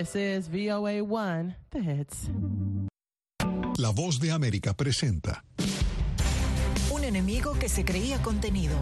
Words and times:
This 0.00 0.14
is 0.16 0.48
VOA 0.48 1.04
1, 1.04 1.56
the 1.72 1.82
hits. 1.82 2.30
La 3.76 3.90
voz 3.90 4.18
de 4.18 4.30
América 4.30 4.72
presenta. 4.72 5.44
Enemigo 7.10 7.54
que 7.58 7.68
se 7.68 7.84
creía 7.84 8.22
contenido. 8.22 8.76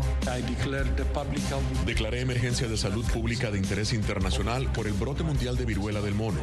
Declaré 1.87 2.21
emergencia 2.21 2.69
de 2.69 2.77
salud 2.77 3.03
pública 3.07 3.51
de 3.51 3.57
interés 3.57 3.95
internacional 3.95 4.71
por 4.71 4.87
el 4.87 4.93
brote 4.93 5.23
mundial 5.23 5.57
de 5.57 5.65
viruela 5.65 6.03
del 6.03 6.15
mono. 6.15 6.39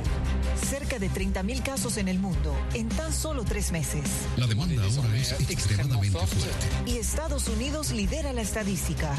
Cerca 0.68 0.98
de 0.98 1.12
30.000 1.12 1.62
casos 1.62 1.98
en 1.98 2.08
el 2.08 2.18
mundo 2.18 2.58
en 2.74 2.90
tan 2.90 3.14
solo 3.14 3.44
tres 3.44 3.72
meses. 3.72 4.02
La 4.36 4.48
demanda 4.48 4.82
ahora 4.82 5.16
es 5.16 5.34
extremadamente 5.48 6.18
fuerte. 6.18 6.92
Y 6.92 6.98
Estados 6.98 7.48
Unidos 7.50 7.92
lidera 7.92 8.34
la 8.34 8.42
estadística. 8.42 9.16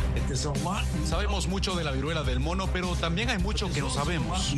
Sabemos 1.08 1.46
mucho 1.46 1.76
de 1.76 1.84
la 1.84 1.92
viruela 1.92 2.24
del 2.24 2.40
mono, 2.40 2.68
pero 2.72 2.96
también 2.96 3.30
hay 3.30 3.38
mucho 3.38 3.72
que 3.72 3.80
no 3.80 3.90
sabemos. 3.90 4.54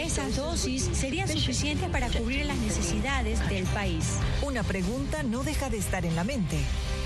Esas 0.00 0.34
dosis 0.34 0.90
serían 0.92 1.28
suficientes 1.28 1.88
para 1.90 2.08
cubrir 2.08 2.44
las 2.46 2.58
necesidades 2.58 3.48
del 3.48 3.66
país. 3.66 4.16
Una 4.42 4.64
pregunta 4.64 5.22
no 5.22 5.44
deja 5.44 5.70
de 5.70 5.78
estar 5.78 6.04
en 6.04 6.16
la 6.16 6.24
mente. 6.24 6.58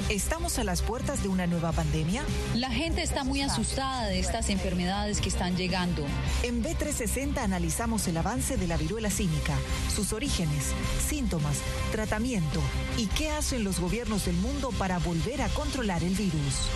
¿Estamos 0.09 0.59
a 0.59 0.65
las 0.65 0.83
puertas 0.83 1.23
de 1.23 1.29
una 1.29 1.47
nueva 1.47 1.73
pandemia? 1.73 2.24
La 2.55 2.70
gente 2.70 3.02
está 3.02 3.24
muy 3.24 3.41
asustada 3.41 4.06
de 4.06 4.19
estas 4.19 4.51
enfermedades 4.51 5.20
que 5.20 5.28
están 5.28 5.56
llegando. 5.56 6.05
En 6.42 6.62
B360 6.62 7.38
analizamos 7.38 8.06
el 8.09 8.16
avance 8.16 8.56
de 8.56 8.66
la 8.66 8.77
viruela 8.77 9.11
cínica, 9.11 9.55
sus 9.95 10.12
orígenes, 10.12 10.73
síntomas, 11.06 11.61
tratamiento 11.92 12.61
y 12.98 13.06
qué 13.06 13.30
hacen 13.30 13.65
los 13.65 13.80
gobiernos 13.80 14.27
del 14.27 14.37
mundo 14.37 14.70
para 14.78 14.98
volver 14.98 15.41
a 15.41 15.48
controlar 15.48 16.03
el 16.03 16.14
virus. 16.14 16.69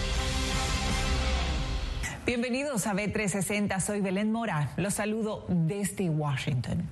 Bienvenidos 2.25 2.87
a 2.87 2.95
B360, 2.95 3.81
soy 3.81 4.01
Belén 4.01 4.33
Mora, 4.33 4.73
los 4.77 4.95
saludo 4.95 5.45
desde 5.49 6.09
Washington. 6.11 6.89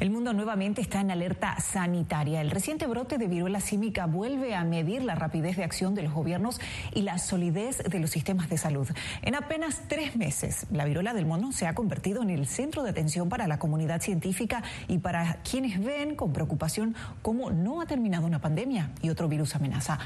El 0.00 0.10
mundo 0.10 0.32
nuevamente 0.32 0.80
está 0.80 1.02
en 1.02 1.10
alerta 1.10 1.60
sanitaria. 1.60 2.40
El 2.40 2.50
reciente 2.50 2.86
brote 2.86 3.18
de 3.18 3.28
viruela 3.28 3.60
símica 3.60 4.06
vuelve 4.06 4.54
a 4.54 4.64
medir 4.64 5.02
la 5.02 5.14
rapidez 5.14 5.58
de 5.58 5.64
acción 5.64 5.94
de 5.94 6.02
los 6.02 6.14
gobiernos 6.14 6.58
y 6.94 7.02
la 7.02 7.18
solidez 7.18 7.84
de 7.84 7.98
los 8.00 8.08
sistemas 8.08 8.48
de 8.48 8.56
salud. 8.56 8.88
En 9.20 9.34
apenas 9.34 9.82
tres 9.88 10.16
meses, 10.16 10.66
la 10.70 10.86
viruela 10.86 11.12
del 11.12 11.26
mono 11.26 11.52
se 11.52 11.66
ha 11.66 11.74
convertido 11.74 12.22
en 12.22 12.30
el 12.30 12.46
centro 12.46 12.82
de 12.82 12.88
atención 12.88 13.28
para 13.28 13.46
la 13.46 13.58
comunidad 13.58 14.00
científica 14.00 14.62
y 14.88 14.96
para 14.96 15.34
quienes 15.42 15.78
ven 15.84 16.16
con 16.16 16.32
preocupación 16.32 16.96
cómo 17.20 17.50
no 17.50 17.82
ha 17.82 17.86
terminado 17.86 18.26
una 18.26 18.40
pandemia 18.40 18.92
y 19.02 19.10
otro 19.10 19.28
virus 19.28 19.54
amenaza. 19.54 19.98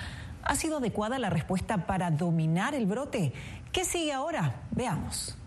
¿Ha 0.42 0.56
sido 0.56 0.78
adecuada 0.78 1.20
la 1.20 1.30
respuesta 1.30 1.86
para 1.86 2.10
dominar 2.10 2.74
el 2.74 2.86
brote? 2.86 3.32
¿Qué 3.70 3.84
sigue 3.84 4.12
ahora? 4.12 4.56
Veamos. 4.72 5.38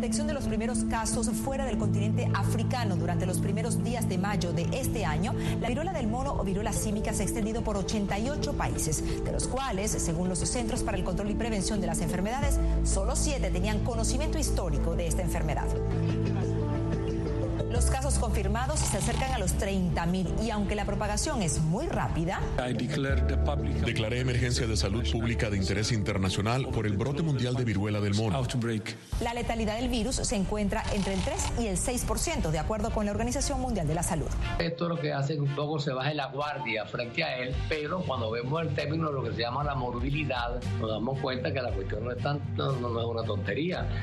Detección 0.00 0.26
de 0.26 0.32
los 0.32 0.44
primeros 0.44 0.84
casos 0.84 1.28
fuera 1.28 1.66
del 1.66 1.76
continente 1.76 2.26
africano 2.32 2.96
durante 2.96 3.26
los 3.26 3.38
primeros 3.38 3.84
días 3.84 4.08
de 4.08 4.16
mayo 4.16 4.50
de 4.50 4.66
este 4.72 5.04
año, 5.04 5.34
la 5.60 5.68
viruela 5.68 5.92
del 5.92 6.06
mono 6.06 6.32
o 6.38 6.42
viruela 6.42 6.72
símica 6.72 7.12
se 7.12 7.22
ha 7.22 7.26
extendido 7.26 7.60
por 7.60 7.76
88 7.76 8.54
países, 8.54 9.22
de 9.22 9.30
los 9.30 9.46
cuales, 9.46 9.90
según 9.90 10.30
los 10.30 10.38
Centros 10.38 10.82
para 10.82 10.96
el 10.96 11.04
Control 11.04 11.30
y 11.30 11.34
Prevención 11.34 11.82
de 11.82 11.86
las 11.86 12.00
Enfermedades, 12.00 12.58
solo 12.84 13.14
siete 13.14 13.50
tenían 13.50 13.80
conocimiento 13.80 14.38
histórico 14.38 14.96
de 14.96 15.06
esta 15.06 15.20
enfermedad. 15.20 15.66
Los 17.80 17.90
casos 17.90 18.18
confirmados 18.18 18.78
se 18.78 18.98
acercan 18.98 19.32
a 19.32 19.38
los 19.38 19.56
30.000 19.56 20.44
y 20.44 20.50
aunque 20.50 20.74
la 20.74 20.84
propagación 20.84 21.40
es 21.40 21.62
muy 21.62 21.86
rápida, 21.86 22.38
Declaré 23.86 24.20
emergencia 24.20 24.66
de 24.66 24.76
salud 24.76 25.02
pública 25.10 25.48
de 25.48 25.56
interés 25.56 25.90
internacional 25.90 26.66
por 26.74 26.84
el 26.84 26.98
brote 26.98 27.22
mundial 27.22 27.54
de 27.54 27.64
viruela 27.64 27.98
del 28.02 28.12
mono. 28.12 28.36
la 29.22 29.32
letalidad 29.32 29.76
del 29.76 29.88
virus 29.88 30.16
se 30.16 30.36
encuentra 30.36 30.84
entre 30.92 31.14
el 31.14 31.20
3 31.22 31.52
y 31.60 31.68
el 31.68 31.78
6%, 31.78 32.50
de 32.50 32.58
acuerdo 32.58 32.90
con 32.90 33.06
la 33.06 33.12
Organización 33.12 33.62
Mundial 33.62 33.88
de 33.88 33.94
la 33.94 34.02
Salud. 34.02 34.28
Esto 34.58 34.86
lo 34.86 35.00
que 35.00 35.14
hace 35.14 35.36
que 35.36 35.40
un 35.40 35.56
poco 35.56 35.78
se 35.78 35.92
baje 35.94 36.12
la 36.12 36.26
guardia 36.26 36.84
frente 36.84 37.24
a 37.24 37.38
él, 37.38 37.56
pero 37.70 38.02
cuando 38.02 38.30
vemos 38.30 38.60
el 38.60 38.74
término 38.74 39.08
de 39.08 39.14
lo 39.14 39.22
que 39.22 39.30
se 39.30 39.40
llama 39.40 39.64
la 39.64 39.74
morbilidad, 39.74 40.60
nos 40.80 40.90
damos 40.90 41.18
cuenta 41.20 41.50
que 41.50 41.62
la 41.62 41.72
cuestión 41.72 42.04
no 42.04 42.12
es, 42.12 42.22
tan, 42.22 42.42
no, 42.58 42.72
no 42.72 43.00
es 43.00 43.06
una 43.06 43.22
tontería. 43.22 44.02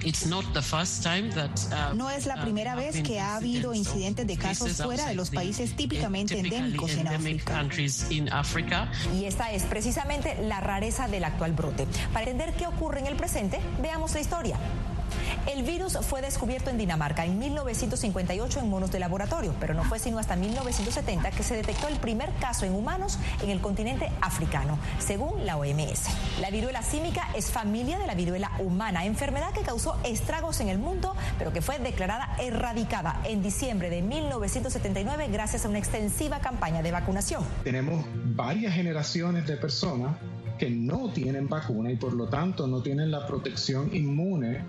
No 1.93 2.09
es 2.09 2.25
la 2.25 2.41
primera 2.41 2.73
vez 2.73 3.03
que 3.03 3.19
ha 3.19 3.35
habido 3.35 3.66
incidentes 3.73 4.27
de 4.27 4.37
casos 4.37 4.73
fuera 4.73 5.07
de 5.07 5.15
los 5.15 5.29
países 5.29 5.75
típicamente 5.75 6.39
endémicos 6.39 6.91
en 6.93 7.07
África. 7.07 8.91
Y 9.13 9.25
esta 9.25 9.51
es 9.51 9.63
precisamente 9.63 10.37
la 10.41 10.59
rareza 10.59 11.07
del 11.07 11.23
actual 11.23 11.53
brote. 11.53 11.87
Para 12.13 12.29
entender 12.29 12.55
qué 12.55 12.67
ocurre 12.67 12.99
en 12.99 13.07
el 13.07 13.15
presente, 13.15 13.59
veamos 13.81 14.13
la 14.13 14.19
historia. 14.21 14.57
El 15.47 15.63
virus 15.63 15.97
fue 16.01 16.21
descubierto 16.21 16.69
en 16.69 16.77
Dinamarca 16.77 17.23
en 17.23 17.39
1958 17.39 18.59
en 18.59 18.69
monos 18.69 18.91
de 18.91 18.99
laboratorio, 18.99 19.55
pero 19.61 19.73
no 19.73 19.85
fue 19.85 19.97
sino 19.97 20.19
hasta 20.19 20.35
1970 20.35 21.31
que 21.31 21.41
se 21.41 21.55
detectó 21.55 21.87
el 21.87 21.95
primer 21.99 22.33
caso 22.41 22.65
en 22.65 22.75
humanos 22.75 23.17
en 23.41 23.49
el 23.49 23.61
continente 23.61 24.11
africano, 24.19 24.77
según 24.99 25.45
la 25.45 25.55
OMS. 25.55 26.41
La 26.41 26.49
viruela 26.49 26.81
símica 26.81 27.29
es 27.33 27.49
familia 27.49 27.97
de 27.97 28.07
la 28.07 28.13
viruela 28.13 28.51
humana, 28.59 29.05
enfermedad 29.05 29.53
que 29.53 29.61
causó 29.61 29.97
estragos 30.03 30.59
en 30.59 30.67
el 30.67 30.79
mundo, 30.79 31.15
pero 31.37 31.53
que 31.53 31.61
fue 31.61 31.79
declarada 31.79 32.35
erradicada 32.39 33.21
en 33.23 33.41
diciembre 33.41 33.89
de 33.89 34.01
1979 34.01 35.29
gracias 35.31 35.63
a 35.63 35.69
una 35.69 35.79
extensiva 35.79 36.39
campaña 36.39 36.81
de 36.81 36.91
vacunación. 36.91 37.41
Tenemos 37.63 38.05
varias 38.35 38.73
generaciones 38.73 39.47
de 39.47 39.55
personas 39.55 40.17
que 40.57 40.69
no 40.69 41.09
tienen 41.13 41.47
vacuna 41.47 41.89
y 41.91 41.95
por 41.95 42.13
lo 42.13 42.27
tanto 42.27 42.67
no 42.67 42.81
tienen 42.81 43.11
la 43.11 43.25
protección 43.25 43.95
inmune 43.95 44.65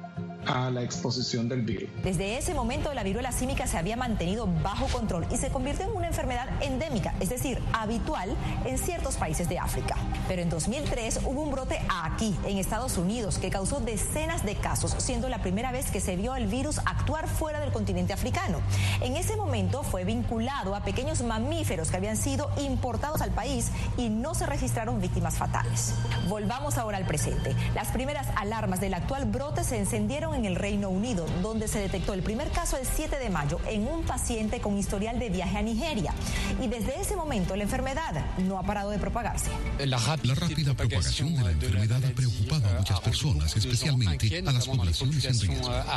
a 0.48 0.70
la 0.70 0.82
exposición 0.82 1.48
del 1.48 1.62
virus. 1.62 1.88
Desde 2.02 2.38
ese 2.38 2.54
momento 2.54 2.92
la 2.94 3.02
viruela 3.02 3.32
símica 3.32 3.66
se 3.66 3.76
había 3.76 3.96
mantenido 3.96 4.48
bajo 4.62 4.86
control 4.86 5.26
y 5.30 5.36
se 5.36 5.50
convirtió 5.50 5.86
en 5.86 5.96
una 5.96 6.08
enfermedad 6.08 6.48
endémica, 6.62 7.14
es 7.20 7.28
decir, 7.28 7.62
habitual 7.72 8.34
en 8.64 8.78
ciertos 8.78 9.16
países 9.16 9.48
de 9.48 9.58
África. 9.58 9.96
Pero 10.26 10.42
en 10.42 10.50
2003 10.50 11.20
hubo 11.24 11.42
un 11.42 11.50
brote 11.50 11.80
aquí, 11.88 12.36
en 12.46 12.58
Estados 12.58 12.96
Unidos, 12.96 13.38
que 13.38 13.50
causó 13.50 13.80
decenas 13.80 14.44
de 14.44 14.54
casos, 14.56 14.94
siendo 14.98 15.28
la 15.28 15.42
primera 15.42 15.70
vez 15.70 15.90
que 15.90 16.00
se 16.00 16.16
vio 16.16 16.34
el 16.34 16.46
virus 16.46 16.78
actuar 16.86 17.28
fuera 17.28 17.60
del 17.60 17.72
continente 17.72 18.12
africano. 18.12 18.60
En 19.00 19.16
ese 19.16 19.36
momento 19.36 19.82
fue 19.82 20.04
vinculado 20.04 20.74
a 20.74 20.82
pequeños 20.82 21.22
mamíferos 21.22 21.90
que 21.90 21.96
habían 21.98 22.16
sido 22.16 22.50
importados 22.58 23.20
al 23.20 23.30
país 23.30 23.70
y 23.96 24.08
no 24.08 24.34
se 24.34 24.46
registraron 24.46 25.00
víctimas 25.00 25.36
fatales. 25.36 25.94
Volvamos 26.28 26.78
ahora 26.78 26.96
al 26.96 27.06
presente. 27.06 27.54
Las 27.74 27.88
primeras 27.88 28.28
alarmas 28.36 28.80
del 28.80 28.94
actual 28.94 29.26
brote 29.26 29.64
se 29.64 29.78
encendieron 29.78 30.34
en 30.34 30.37
el 30.44 30.56
Reino 30.56 30.90
Unido, 30.90 31.26
donde 31.42 31.68
se 31.68 31.78
detectó 31.78 32.12
el 32.14 32.22
primer 32.22 32.50
caso 32.50 32.76
el 32.76 32.86
7 32.86 33.18
de 33.18 33.30
mayo 33.30 33.60
en 33.68 33.86
un 33.86 34.02
paciente 34.02 34.60
con 34.60 34.76
historial 34.76 35.18
de 35.18 35.30
viaje 35.30 35.58
a 35.58 35.62
Nigeria. 35.62 36.12
Y 36.60 36.68
desde 36.68 37.00
ese 37.00 37.16
momento 37.16 37.56
la 37.56 37.64
enfermedad 37.64 38.26
no 38.38 38.58
ha 38.58 38.62
parado 38.62 38.90
de 38.90 38.98
propagarse. 38.98 39.50
La 39.78 39.98
rápida 39.98 40.74
propagación 40.74 41.34
de 41.34 41.42
la 41.42 41.50
enfermedad 41.50 42.04
ha 42.04 42.10
preocupado 42.14 42.68
a 42.68 42.78
muchas 42.78 43.00
personas, 43.00 43.56
especialmente 43.56 44.38
a 44.38 44.52
las 44.52 44.66
poblaciones 44.66 45.24
en 45.24 45.38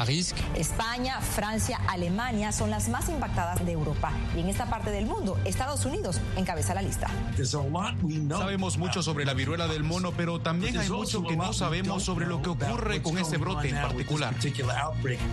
riesgo. 0.05 0.37
España, 0.55 1.19
Francia, 1.21 1.79
Alemania 1.87 2.51
son 2.51 2.69
las 2.69 2.89
más 2.89 3.09
impactadas 3.09 3.65
de 3.65 3.71
Europa. 3.71 4.11
Y 4.35 4.39
en 4.41 4.49
esta 4.49 4.69
parte 4.69 4.91
del 4.91 5.05
mundo, 5.05 5.37
Estados 5.45 5.85
Unidos 5.85 6.19
encabeza 6.37 6.73
la 6.73 6.81
lista. 6.81 7.07
Sabemos 8.29 8.77
mucho 8.77 9.03
sobre 9.03 9.25
la 9.25 9.33
viruela 9.33 9.67
del 9.67 9.83
mono, 9.83 10.11
pero 10.15 10.39
también 10.39 10.77
hay 10.77 10.89
mucho 10.89 11.23
que 11.23 11.35
no 11.35 11.53
sabemos 11.53 12.03
sobre 12.03 12.25
lo 12.25 12.41
que 12.41 12.49
ocurre 12.49 13.01
con 13.01 13.17
este 13.17 13.37
brote 13.37 13.69
en 13.69 13.75
particular. 13.75 14.30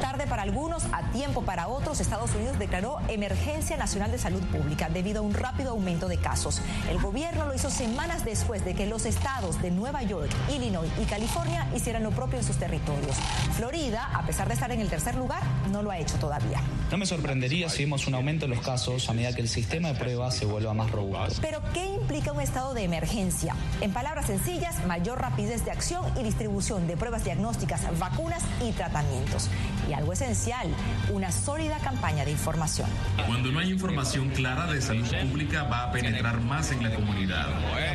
Tarde 0.01 0.27
para 0.27 0.43
algunos, 0.43 0.85
a 0.93 1.11
tiempo 1.13 1.43
para 1.43 1.69
otros, 1.69 2.01
Estados 2.01 2.35
Unidos 2.35 2.59
declaró 2.59 2.99
emergencia 3.09 3.77
nacional 3.77 4.11
de 4.11 4.19
salud 4.19 4.43
pública 4.45 4.89
debido 4.89 5.21
a 5.21 5.23
un 5.23 5.35
rápido 5.35 5.71
aumento 5.71 6.09
de 6.09 6.19
casos. 6.19 6.61
El 6.91 6.99
gobierno 7.01 7.47
lo 7.47 7.55
hizo 7.55 7.71
semanas 7.71 8.25
después 8.25 8.65
de 8.65 8.75
que 8.75 8.87
los 8.87 9.07
estados 9.07 9.61
de 9.63 9.71
Nueva 9.71 10.03
York, 10.03 10.31
Illinois 10.51 10.91
y 11.01 11.05
California 11.05 11.67
hicieran 11.75 12.03
lo 12.03 12.11
propio 12.11 12.39
en 12.39 12.45
sus 12.45 12.57
territorios. 12.57 13.17
Florida, 13.57 14.11
a 14.15 14.25
pesar 14.27 14.49
de 14.49 14.55
estar 14.55 14.71
en 14.73 14.81
el 14.81 14.89
tercer 14.89 15.15
lugar, 15.15 15.43
no 15.71 15.83
lo 15.83 15.91
ha 15.91 15.99
hecho 15.99 16.17
todavía. 16.19 16.61
No 16.91 16.97
me 16.97 17.05
sorprendería 17.05 17.69
si 17.69 17.85
vemos 17.85 18.07
un 18.07 18.15
aumento 18.15 18.47
en 18.47 18.53
los 18.53 18.63
casos 18.63 19.11
a 19.11 19.13
medida 19.13 19.35
que 19.35 19.43
el 19.43 19.49
sistema 19.49 19.89
de 19.89 19.95
pruebas 19.95 20.35
se 20.35 20.47
vuelva 20.47 20.73
más 20.73 20.91
robusto. 20.91 21.39
Pero, 21.43 21.61
¿qué 21.75 21.85
implica 21.85 22.33
un 22.33 22.41
estado 22.41 22.73
de 22.73 22.83
emergencia? 22.83 23.55
En 23.83 23.93
palabras 23.93 24.27
sencillas, 24.27 24.87
mayor 24.87 25.21
rapidez 25.21 25.67
de 25.67 25.71
acción 25.71 26.03
y 26.19 26.23
distribución 26.23 26.87
de 26.87 26.97
pruebas 26.97 27.25
diagnósticas, 27.25 27.83
vacunas 27.99 28.43
y 28.67 28.73
tratamientos. 28.73 29.51
Y 29.87 29.93
algo 29.93 30.15
esencial, 30.15 30.67
una 31.13 31.31
sólida 31.31 31.77
campaña 31.79 32.25
de 32.25 32.31
información. 32.31 32.89
Cuando 33.27 33.53
no 33.53 33.59
hay 33.59 33.71
información 33.71 34.31
clara 34.31 34.67
de 34.73 34.81
salud 34.81 35.07
pública 35.29 35.65
va 35.65 35.85
a 35.85 35.93
penetrar 35.93 36.41
más 36.41 36.73
en 36.73 36.83
la 36.83 36.95
comunidad. 36.95 37.49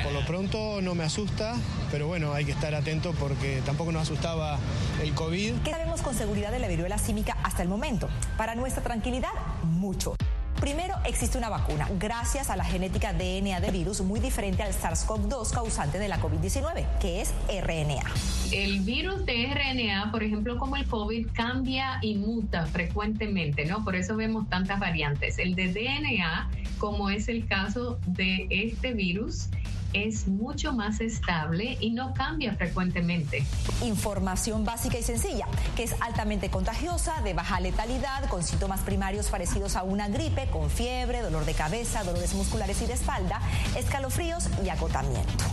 por 0.04 0.12
lo 0.14 0.24
pronto 0.26 0.82
no 0.82 0.94
me 0.94 1.04
asusta, 1.04 1.56
pero 1.92 2.06
bueno, 2.06 2.34
hay 2.34 2.46
que 2.46 2.52
estar 2.52 2.76
atento 2.76 3.14
porque 3.20 3.64
tampoco 3.66 3.92
nos 3.92 4.04
asustaba 4.04 4.60
el 5.02 5.14
COVID. 5.14 5.54
¿Qué 5.64 5.72
sabemos 5.72 6.04
con 6.04 6.14
seguridad 6.14 6.52
de 6.52 6.60
la 6.60 6.68
viruela 6.68 7.00
símica 7.00 7.38
hasta 7.42 7.64
el 7.64 7.70
momento? 7.70 8.08
Para 8.38 8.54
nuestra 8.54 8.83
tranquilidad, 8.84 9.32
mucho. 9.64 10.16
Primero, 10.60 10.96
existe 11.06 11.38
una 11.38 11.50
vacuna 11.50 11.90
gracias 12.00 12.50
a 12.50 12.56
la 12.56 12.64
genética 12.64 13.12
DNA 13.12 13.60
del 13.60 13.72
virus 13.72 14.00
muy 14.02 14.22
diferente 14.22 14.64
al 14.64 14.72
SARS-CoV-2 14.72 15.52
causante 15.52 16.00
de 16.00 16.08
la 16.08 16.22
COVID-19, 16.22 16.86
que 17.00 17.20
es 17.22 17.34
RNA. 17.50 18.04
El 18.54 18.80
virus 18.82 19.26
de 19.26 19.48
RNA, 19.48 20.12
por 20.12 20.24
ejemplo, 20.24 20.58
como 20.58 20.78
el 20.78 20.86
COVID, 20.86 21.28
cambia 21.34 21.98
y 22.02 22.16
muta 22.16 22.66
frecuentemente, 22.68 23.66
¿no? 23.66 23.84
Por 23.84 23.96
eso 23.96 24.16
vemos 24.16 24.48
tantas 24.48 24.80
variantes. 24.80 25.38
El 25.38 25.56
de 25.56 25.74
DNA, 25.74 26.50
como 26.78 27.10
es 27.10 27.28
el 27.28 27.46
caso 27.46 28.00
de 28.06 28.48
este 28.50 28.94
virus, 28.94 29.50
es 29.94 30.28
mucho 30.28 30.74
más 30.74 31.00
estable 31.02 31.78
y 31.80 31.92
no 31.92 32.14
cambia 32.14 32.56
frecuentemente. 32.56 33.44
Información 33.84 34.66
básica 34.66 34.98
y 34.98 35.04
sencilla, 35.04 35.48
que 35.76 35.84
es 35.84 35.96
altamente 36.02 36.50
contagiosa, 36.50 37.22
de 37.22 37.34
baja 37.34 37.60
letalidad, 37.60 38.28
con 38.30 38.44
síntomas 38.44 38.82
primarios 38.82 39.28
parecidos 39.28 39.76
a 39.76 39.84
una 39.84 40.08
gripe, 40.08 40.48
con 40.48 40.70
fiebre, 40.70 41.22
dolor 41.22 41.46
de 41.46 41.54
cabeza, 41.54 42.04
dolores 42.04 42.34
musculares 42.34 42.82
y 42.82 42.86
de 42.86 42.94
espalda, 42.94 43.42
escalofríos 43.76 44.50
y 44.64 44.70
agotamiento. 44.70 45.46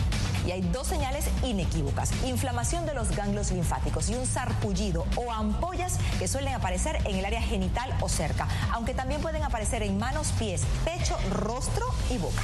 Y 0.50 0.52
hay 0.52 0.62
dos 0.62 0.88
señales 0.88 1.26
inequívocas, 1.44 2.10
inflamación 2.24 2.84
de 2.84 2.92
los 2.92 3.14
ganglios 3.14 3.52
linfáticos 3.52 4.10
y 4.10 4.16
un 4.16 4.26
sarpullido 4.26 5.06
o 5.14 5.30
ampollas 5.30 5.96
que 6.18 6.26
suelen 6.26 6.54
aparecer 6.54 6.98
en 7.04 7.14
el 7.14 7.24
área 7.24 7.40
genital 7.40 7.96
o 8.00 8.08
cerca, 8.08 8.48
aunque 8.72 8.92
también 8.92 9.20
pueden 9.20 9.44
aparecer 9.44 9.84
en 9.84 9.96
manos, 9.96 10.32
pies, 10.40 10.62
pecho, 10.84 11.16
rostro 11.30 11.86
y 12.10 12.18
boca. 12.18 12.42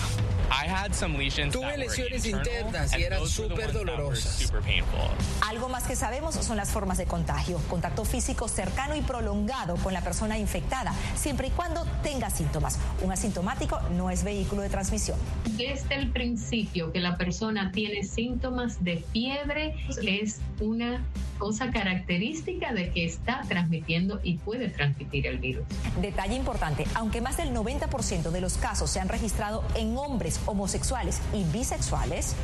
Tuve 1.51 1.77
lesiones 1.77 2.25
internas 2.27 2.97
y 2.97 3.03
eran 3.03 3.27
súper 3.27 3.73
dolorosas. 3.73 4.53
Algo 5.41 5.69
más 5.69 5.85
que 5.85 5.97
sabemos 5.97 6.37
son 6.37 6.57
las 6.57 6.71
formas 6.71 6.99
de 6.99 7.07
contagio. 7.07 7.59
Contacto 7.69 8.05
físico 8.05 8.47
cercano 8.47 8.95
y 8.95 9.01
prolongado 9.01 9.77
con 9.77 9.93
la 9.93 10.03
persona 10.03 10.39
infectada, 10.39 10.95
siempre 11.17 11.49
y 11.49 11.51
cuando 11.51 11.85
tenga 12.03 12.31
síntomas. 12.31 12.79
Un 13.03 13.11
asintomático 13.13 13.81
no 13.97 14.11
es 14.11 14.23
vehículo 14.23 14.63
de 14.63 14.69
transmisión. 14.69 15.19
Desde 15.57 15.97
el 15.97 16.13
principio 16.13 16.93
que 16.93 17.01
la 17.01 17.17
persona 17.17 17.73
tiene 17.73 17.96
síntomas 18.05 18.83
de 18.85 19.05
fiebre 19.13 19.75
es 20.03 20.41
una 20.61 21.05
cosa 21.39 21.71
característica 21.71 22.73
de 22.73 22.91
que 22.91 23.05
está 23.05 23.43
transmitiendo 23.49 24.21
y 24.23 24.39
puede 24.39 24.69
transmitir 24.69 25.27
el 25.27 25.39
virus. 25.39 25.65
Detalle 26.01 26.35
importante, 26.35 26.87
aunque 26.95 27.21
más 27.21 27.37
del 27.37 27.51
90% 27.51 28.31
de 28.31 28.41
los 28.41 28.57
casos 28.57 28.91
se 28.91 29.01
han 29.01 29.09
registrado 29.09 29.63
en 29.75 29.97
hombres 29.97 30.41
homosexuales 30.47 31.21
y 31.35 31.45
bisexuales, 31.57 32.35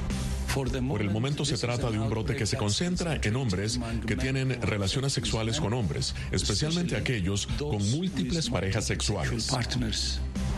por 0.55 1.01
el 1.01 1.11
momento 1.11 1.47
se 1.47 1.57
trata 1.57 1.91
de 1.91 1.99
un 1.99 2.11
brote 2.11 2.37
que 2.37 2.45
se 2.45 2.59
concentra 2.59 3.19
en 3.23 3.37
hombres 3.37 3.81
que 4.07 4.17
tienen 4.17 4.61
relaciones 4.61 5.15
sexuales 5.15 5.59
con 5.59 5.73
hombres, 5.73 6.15
especialmente 6.31 6.95
aquellos 6.95 7.47
con 7.47 7.79
múltiples 7.91 8.51
parejas 8.51 8.85
sexuales. 8.85 9.51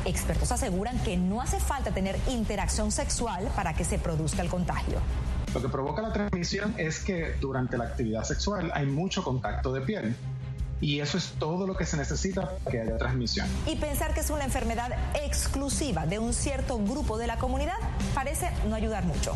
Expertos 0.04 0.52
aseguran 0.52 0.98
que 1.00 1.16
no 1.16 1.40
hace 1.40 1.58
falta 1.58 1.90
tener 1.90 2.18
interacción 2.28 2.92
sexual 2.92 3.50
para 3.56 3.74
que 3.74 3.84
se 3.84 3.98
produzca 3.98 4.42
el 4.42 4.48
contagio. 4.48 4.98
Lo 5.54 5.62
que 5.62 5.68
provoca 5.68 6.02
la 6.02 6.12
transmisión 6.12 6.74
es 6.76 7.00
que 7.00 7.34
durante 7.40 7.78
la 7.78 7.84
actividad 7.84 8.24
sexual 8.24 8.70
hay 8.74 8.86
mucho 8.86 9.22
contacto 9.22 9.72
de 9.72 9.80
piel 9.80 10.16
y 10.80 11.00
eso 11.00 11.16
es 11.16 11.32
todo 11.38 11.66
lo 11.66 11.76
que 11.76 11.86
se 11.86 11.96
necesita 11.96 12.42
para 12.58 12.70
que 12.70 12.80
haya 12.80 12.98
transmisión. 12.98 13.46
Y 13.66 13.76
pensar 13.76 14.12
que 14.12 14.20
es 14.20 14.30
una 14.30 14.44
enfermedad 14.44 14.90
exclusiva 15.14 16.06
de 16.06 16.18
un 16.18 16.34
cierto 16.34 16.78
grupo 16.78 17.16
de 17.16 17.26
la 17.26 17.38
comunidad 17.38 17.76
parece 18.14 18.50
no 18.68 18.74
ayudar 18.74 19.04
mucho. 19.04 19.34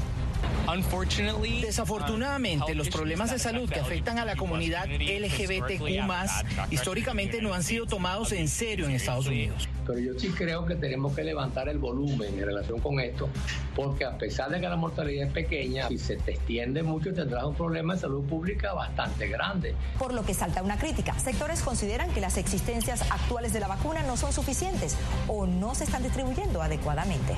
Desafortunadamente, 1.62 2.74
los 2.74 2.90
problemas 2.90 3.30
de 3.30 3.38
salud 3.38 3.70
que 3.70 3.80
afectan 3.80 4.18
a 4.18 4.24
la 4.24 4.36
comunidad 4.36 4.86
LGBTQ 4.86 6.70
históricamente 6.70 7.40
no 7.40 7.54
han 7.54 7.62
sido 7.62 7.86
tomados 7.86 8.32
en 8.32 8.48
serio 8.48 8.86
en 8.86 8.92
Estados 8.92 9.26
Unidos. 9.26 9.68
Pero 9.88 10.00
yo 10.00 10.12
sí 10.18 10.28
creo 10.28 10.66
que 10.66 10.74
tenemos 10.74 11.14
que 11.16 11.24
levantar 11.24 11.66
el 11.70 11.78
volumen 11.78 12.38
en 12.38 12.44
relación 12.44 12.78
con 12.78 13.00
esto, 13.00 13.30
porque 13.74 14.04
a 14.04 14.18
pesar 14.18 14.50
de 14.50 14.60
que 14.60 14.68
la 14.68 14.76
mortalidad 14.76 15.28
es 15.28 15.32
pequeña, 15.32 15.88
si 15.88 15.96
se 15.96 16.16
te 16.16 16.32
extiende 16.32 16.82
mucho 16.82 17.14
tendrás 17.14 17.44
un 17.44 17.54
problema 17.54 17.94
de 17.94 18.00
salud 18.00 18.22
pública 18.24 18.74
bastante 18.74 19.28
grande. 19.28 19.74
Por 19.98 20.12
lo 20.12 20.24
que 20.24 20.34
salta 20.34 20.62
una 20.62 20.76
crítica. 20.76 21.18
Sectores 21.18 21.62
consideran 21.62 22.10
que 22.10 22.20
las 22.20 22.36
existencias 22.36 23.00
actuales 23.10 23.54
de 23.54 23.60
la 23.60 23.68
vacuna 23.68 24.02
no 24.02 24.18
son 24.18 24.30
suficientes 24.34 24.94
o 25.26 25.46
no 25.46 25.74
se 25.74 25.84
están 25.84 26.02
distribuyendo 26.02 26.60
adecuadamente. 26.60 27.34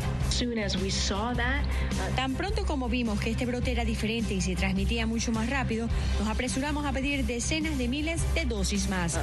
Tan 2.17 2.35
pronto 2.35 2.67
como 2.67 2.89
vimos 2.89 3.21
que 3.21 3.31
este 3.31 3.47
brote 3.47 3.71
era 3.71 3.85
diferente 3.85 4.35
y 4.35 4.41
se 4.41 4.57
transmitía 4.57 5.07
mucho 5.07 5.31
más 5.31 5.49
rápido, 5.49 5.87
nos 6.19 6.29
apresuramos 6.29 6.85
a 6.85 6.93
pedir 6.93 7.25
decenas 7.27 7.79
de 7.79 7.87
miles 7.87 8.23
de 8.35 8.45
dosis 8.45 8.89
más. 8.89 9.21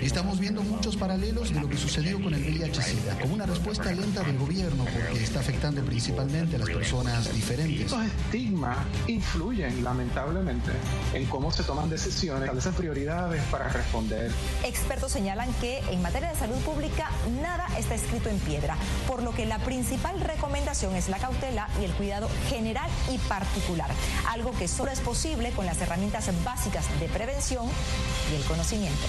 Estamos 0.00 0.38
viendo 0.38 0.62
muchos 0.62 0.96
paralelos 0.96 1.52
de 1.52 1.60
lo 1.60 1.68
que 1.68 1.76
sucedió 1.96 2.22
con 2.22 2.34
el 2.34 2.42
VIH-Sida, 2.42 3.18
como 3.20 3.34
una 3.34 3.46
respuesta 3.46 3.90
lenta 3.90 4.22
del 4.22 4.36
gobierno 4.36 4.84
porque 4.84 5.24
está 5.24 5.40
afectando 5.40 5.82
principalmente 5.82 6.56
a 6.56 6.58
las 6.58 6.68
personas 6.68 7.32
diferentes. 7.32 7.86
Estos 7.86 8.04
estigmas 8.04 8.76
influyen 9.06 9.82
lamentablemente 9.82 10.72
en 11.14 11.24
cómo 11.24 11.50
se 11.50 11.62
toman 11.62 11.88
decisiones, 11.88 12.42
establecen 12.42 12.74
prioridades 12.74 13.42
para 13.44 13.68
responder. 13.70 14.30
Expertos 14.62 15.12
señalan 15.12 15.50
que 15.54 15.78
en 15.90 16.02
materia 16.02 16.28
de 16.28 16.36
salud 16.36 16.58
pública 16.58 17.10
nada 17.40 17.66
está 17.78 17.94
escrito 17.94 18.28
en 18.28 18.38
piedra, 18.40 18.76
por 19.06 19.22
lo 19.22 19.32
que 19.32 19.46
la 19.46 19.58
principal 19.60 20.20
recomendación 20.20 20.94
es 20.96 21.08
la 21.08 21.16
cautela 21.16 21.68
y 21.80 21.84
el 21.84 21.92
cuidado 21.92 22.28
general 22.50 22.90
y 23.10 23.16
particular, 23.26 23.88
algo 24.28 24.52
que 24.58 24.68
solo 24.68 24.90
es 24.90 25.00
posible 25.00 25.50
con 25.52 25.64
las 25.64 25.80
herramientas 25.80 26.28
básicas 26.44 26.84
de 27.00 27.08
prevención 27.08 27.64
y 28.30 28.36
el 28.36 28.44
conocimiento. 28.44 29.06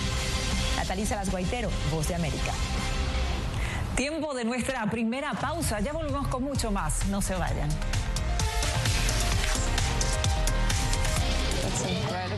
Natalisa 0.77 1.15
Las 1.15 1.31
Guaitero, 1.31 1.69
Voz 1.91 2.07
de 2.07 2.15
América. 2.15 2.53
Tiempo 3.97 4.35
de 4.35 4.45
nuestra 4.45 4.85
primera 4.91 5.33
pausa. 5.33 5.79
Ya 5.79 5.91
volvemos 5.91 6.27
con 6.27 6.43
mucho 6.43 6.69
más. 6.71 7.07
No 7.07 7.19
se 7.19 7.33
vayan. 7.33 7.67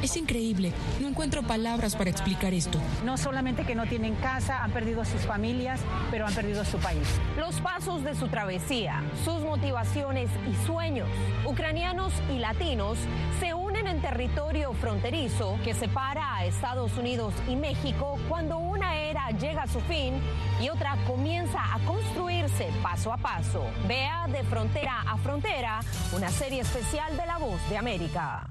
Es 0.01 0.15
increíble. 0.15 0.71
No 1.01 1.09
encuentro 1.09 1.43
palabras 1.43 1.95
para 1.95 2.09
explicar 2.09 2.53
esto. 2.53 2.79
No 3.03 3.17
solamente 3.17 3.65
que 3.65 3.75
no 3.75 3.85
tienen 3.85 4.15
casa, 4.15 4.63
han 4.63 4.71
perdido 4.71 5.03
sus 5.03 5.21
familias, 5.21 5.81
pero 6.09 6.25
han 6.25 6.33
perdido 6.33 6.63
su 6.63 6.77
país. 6.77 7.05
Los 7.37 7.59
pasos 7.59 8.03
de 8.05 8.15
su 8.15 8.29
travesía, 8.29 9.03
sus 9.25 9.41
motivaciones 9.41 10.29
y 10.49 10.65
sueños. 10.65 11.09
Ucranianos 11.45 12.13
y 12.33 12.39
latinos 12.39 12.97
se 13.41 13.53
unen 13.53 13.87
en 13.87 14.01
territorio 14.01 14.71
fronterizo 14.73 15.59
que 15.65 15.73
separa 15.73 16.37
a 16.37 16.45
Estados 16.45 16.97
Unidos 16.97 17.33
y 17.49 17.57
México 17.57 18.17
cuando 18.29 18.57
una 18.57 18.95
era 19.01 19.29
llega 19.31 19.63
a 19.63 19.67
su 19.67 19.81
fin 19.81 20.13
y 20.61 20.69
otra 20.69 20.95
comienza 21.07 21.59
a 21.73 21.79
construirse 21.79 22.69
paso 22.81 23.11
a 23.11 23.17
paso. 23.17 23.65
Vea 23.87 24.27
de 24.27 24.43
frontera 24.43 25.01
a 25.05 25.17
frontera 25.17 25.81
una 26.15 26.29
serie 26.29 26.61
especial 26.61 27.17
de 27.17 27.25
La 27.25 27.37
Voz 27.37 27.59
de 27.69 27.77
América. 27.77 28.47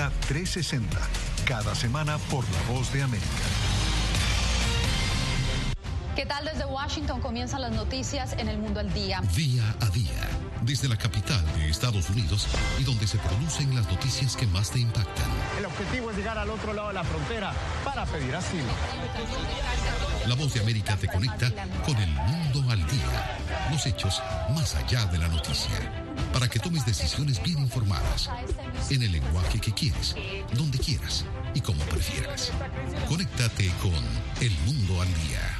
Venezuela 0.00 0.10
360, 0.28 0.98
cada 1.44 1.74
semana 1.74 2.16
por 2.30 2.44
La 2.50 2.72
Voz 2.72 2.90
de 2.92 3.02
América. 3.02 3.26
¿Qué 6.16 6.24
tal 6.24 6.44
desde 6.44 6.64
Washington 6.64 7.20
comienzan 7.20 7.60
las 7.60 7.72
noticias 7.72 8.34
en 8.38 8.48
el 8.48 8.58
mundo 8.58 8.80
al 8.80 8.92
día? 8.94 9.20
Día 9.34 9.62
a 9.80 9.86
día, 9.90 10.28
desde 10.62 10.88
la 10.88 10.96
capital 10.96 11.44
de 11.56 11.68
Estados 11.68 12.08
Unidos 12.08 12.46
y 12.78 12.84
donde 12.84 13.06
se 13.06 13.18
producen 13.18 13.74
las 13.74 13.86
noticias 13.90 14.36
que 14.36 14.46
más 14.46 14.70
te 14.70 14.80
impactan. 14.80 15.28
El 15.58 15.66
objetivo 15.66 16.10
es 16.10 16.16
llegar 16.16 16.38
al 16.38 16.48
otro 16.48 16.72
lado 16.72 16.88
de 16.88 16.94
la 16.94 17.04
frontera 17.04 17.52
para 17.84 18.06
pedir 18.06 18.34
asilo. 18.34 18.72
La 20.26 20.34
voz 20.34 20.54
de 20.54 20.60
América 20.60 20.96
te 20.96 21.08
conecta 21.08 21.50
con 21.84 21.96
el 21.96 22.10
mundo 22.10 22.64
al 22.70 22.86
día, 22.86 23.38
los 23.70 23.84
hechos 23.86 24.22
más 24.54 24.74
allá 24.76 25.04
de 25.06 25.18
la 25.18 25.28
noticia, 25.28 25.99
para 26.32 26.48
que 26.48 26.58
tomes 26.58 26.84
decisiones 26.86 27.42
bien 27.42 27.58
informadas, 27.58 28.30
en 28.90 29.02
el 29.02 29.12
lenguaje 29.12 29.58
que 29.60 29.72
quieres, 29.72 30.14
donde 30.54 30.78
quieras 30.78 31.24
y 31.54 31.60
como 31.60 31.82
prefieras. 31.84 32.52
Conéctate 33.08 33.70
con 33.82 33.92
El 34.40 34.52
Mundo 34.66 35.02
al 35.02 35.08
Día. 35.08 35.59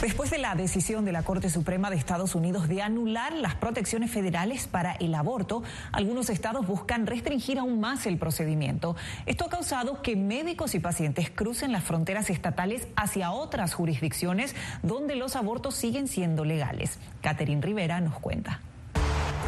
Después 0.00 0.30
de 0.30 0.38
la 0.38 0.54
decisión 0.54 1.04
de 1.04 1.12
la 1.12 1.22
Corte 1.22 1.50
Suprema 1.50 1.90
de 1.90 1.96
Estados 1.96 2.34
Unidos 2.34 2.68
de 2.68 2.80
anular 2.80 3.34
las 3.34 3.54
protecciones 3.56 4.10
federales 4.10 4.66
para 4.66 4.92
el 4.92 5.14
aborto, 5.14 5.62
algunos 5.92 6.30
estados 6.30 6.66
buscan 6.66 7.06
restringir 7.06 7.58
aún 7.58 7.80
más 7.80 8.06
el 8.06 8.16
procedimiento. 8.16 8.96
Esto 9.26 9.44
ha 9.44 9.50
causado 9.50 10.00
que 10.00 10.16
médicos 10.16 10.74
y 10.74 10.80
pacientes 10.80 11.28
crucen 11.28 11.70
las 11.70 11.84
fronteras 11.84 12.30
estatales 12.30 12.88
hacia 12.96 13.32
otras 13.32 13.74
jurisdicciones 13.74 14.56
donde 14.82 15.16
los 15.16 15.36
abortos 15.36 15.74
siguen 15.74 16.08
siendo 16.08 16.46
legales. 16.46 16.98
Catherine 17.20 17.60
Rivera 17.60 18.00
nos 18.00 18.18
cuenta. 18.18 18.60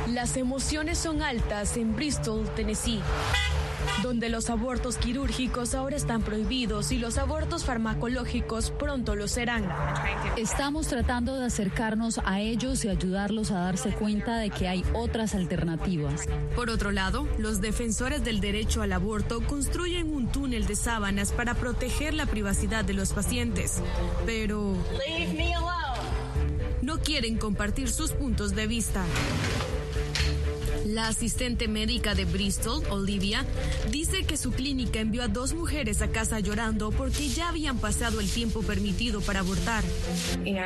Las 0.09 0.37
emociones 0.37 0.99
son 0.99 1.23
altas 1.23 1.78
en 1.78 1.97
Bristol, 1.97 2.47
Tennessee 2.54 3.00
donde 4.03 4.29
los 4.29 4.51
abortos 4.51 4.97
quirúrgicos 4.97 5.75
ahora 5.75 5.97
están 5.97 6.23
prohibidos 6.23 6.93
y 6.93 6.99
los 6.99 7.19
abortos 7.19 7.65
farmacológicos 7.65 8.71
pronto 8.71 9.15
lo 9.15 9.29
serán. 9.29 9.69
Estamos 10.37 10.87
tratando 10.89 11.37
de 11.37 11.47
acercarnos 11.47 12.21
a 12.25 12.41
ellos 12.41 12.85
y 12.85 12.89
ayudarlos 12.89 13.51
a 13.51 13.61
darse 13.61 13.91
cuenta 13.91 14.39
de 14.39 14.51
que 14.51 14.69
hay 14.69 14.85
otras 14.95 15.35
alternativas. 15.35 16.27
Por 16.55 16.71
otro 16.71 16.93
lado, 16.93 17.29
los 17.39 17.61
defensores 17.61 18.25
del 18.25 18.41
derecho 18.41 18.83
al 18.83 18.93
aborto 18.93 19.41
construyen 19.47 20.13
un 20.13 20.29
túnel 20.29 20.67
de 20.67 20.77
sábanas 20.77 21.33
para 21.33 21.55
proteger 21.55 22.15
la 22.15 22.27
privacidad 22.27 22.85
de 22.85 22.95
los 22.95 23.13
pacientes, 23.13 23.83
pero 24.27 24.75
no 26.83 26.99
quieren 26.99 27.39
compartir 27.39 27.91
sus 27.91 28.13
puntos 28.13 28.55
de 28.55 28.67
vista. 28.67 29.05
La 30.93 31.09
asistente 31.09 31.69
médica 31.69 32.15
de 32.15 32.27
Bristol, 32.27 32.85
Olivia, 32.91 33.47
dice 33.91 34.25
que 34.25 34.37
su 34.37 34.51
clínica 34.53 35.01
envió 35.01 35.23
a 35.23 35.29
dos 35.29 35.55
mujeres 35.55 36.03
a 36.03 36.09
casa 36.09 36.39
llorando 36.41 36.91
porque 36.91 37.31
ya 37.31 37.49
habían 37.49 37.79
pasado 37.79 38.21
el 38.21 38.29
tiempo 38.29 38.61
permitido 38.61 39.23
para 39.23 39.41
abortar. 39.41 39.83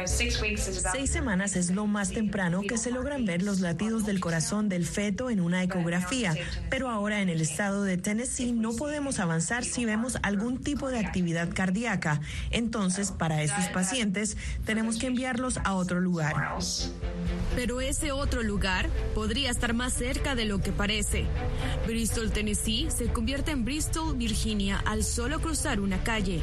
Seis 0.06 1.10
semanas 1.10 1.54
es 1.54 1.70
lo 1.70 1.86
más 1.86 2.10
temprano 2.10 2.62
que 2.62 2.76
se 2.76 2.90
logran 2.90 3.24
ver 3.24 3.42
los 3.42 3.60
latidos 3.60 4.04
del 4.04 4.18
corazón 4.18 4.68
del 4.68 4.84
feto 4.84 5.30
en 5.30 5.40
una 5.40 5.62
ecografía, 5.62 6.34
pero 6.70 6.90
ahora 6.90 7.22
en 7.22 7.28
el 7.28 7.40
estado 7.40 7.84
de 7.84 7.96
Tennessee 7.96 8.50
no 8.50 8.74
podemos 8.74 9.20
avanzar 9.20 9.62
si 9.62 9.84
vemos 9.84 10.18
algún 10.24 10.58
tipo 10.58 10.88
de 10.88 10.98
actividad 10.98 11.50
cardíaca. 11.54 12.20
Entonces, 12.50 13.12
para 13.12 13.44
esos 13.44 13.66
pacientes, 13.66 14.36
tenemos 14.64 14.98
que 14.98 15.06
enviarlos 15.06 15.60
a 15.62 15.74
otro 15.74 16.00
lugar. 16.00 16.34
Pero 17.56 17.80
ese 17.80 18.12
otro 18.12 18.42
lugar 18.42 18.88
podría 19.14 19.50
estar 19.50 19.72
más 19.72 19.94
cerca 19.94 20.34
de 20.34 20.44
lo 20.44 20.60
que 20.60 20.72
parece. 20.72 21.24
Bristol, 21.86 22.30
Tennessee 22.30 22.88
se 22.90 23.06
convierte 23.06 23.50
en 23.50 23.64
Bristol, 23.64 24.14
Virginia 24.14 24.78
al 24.84 25.02
solo 25.02 25.40
cruzar 25.40 25.80
una 25.80 26.04
calle. 26.04 26.40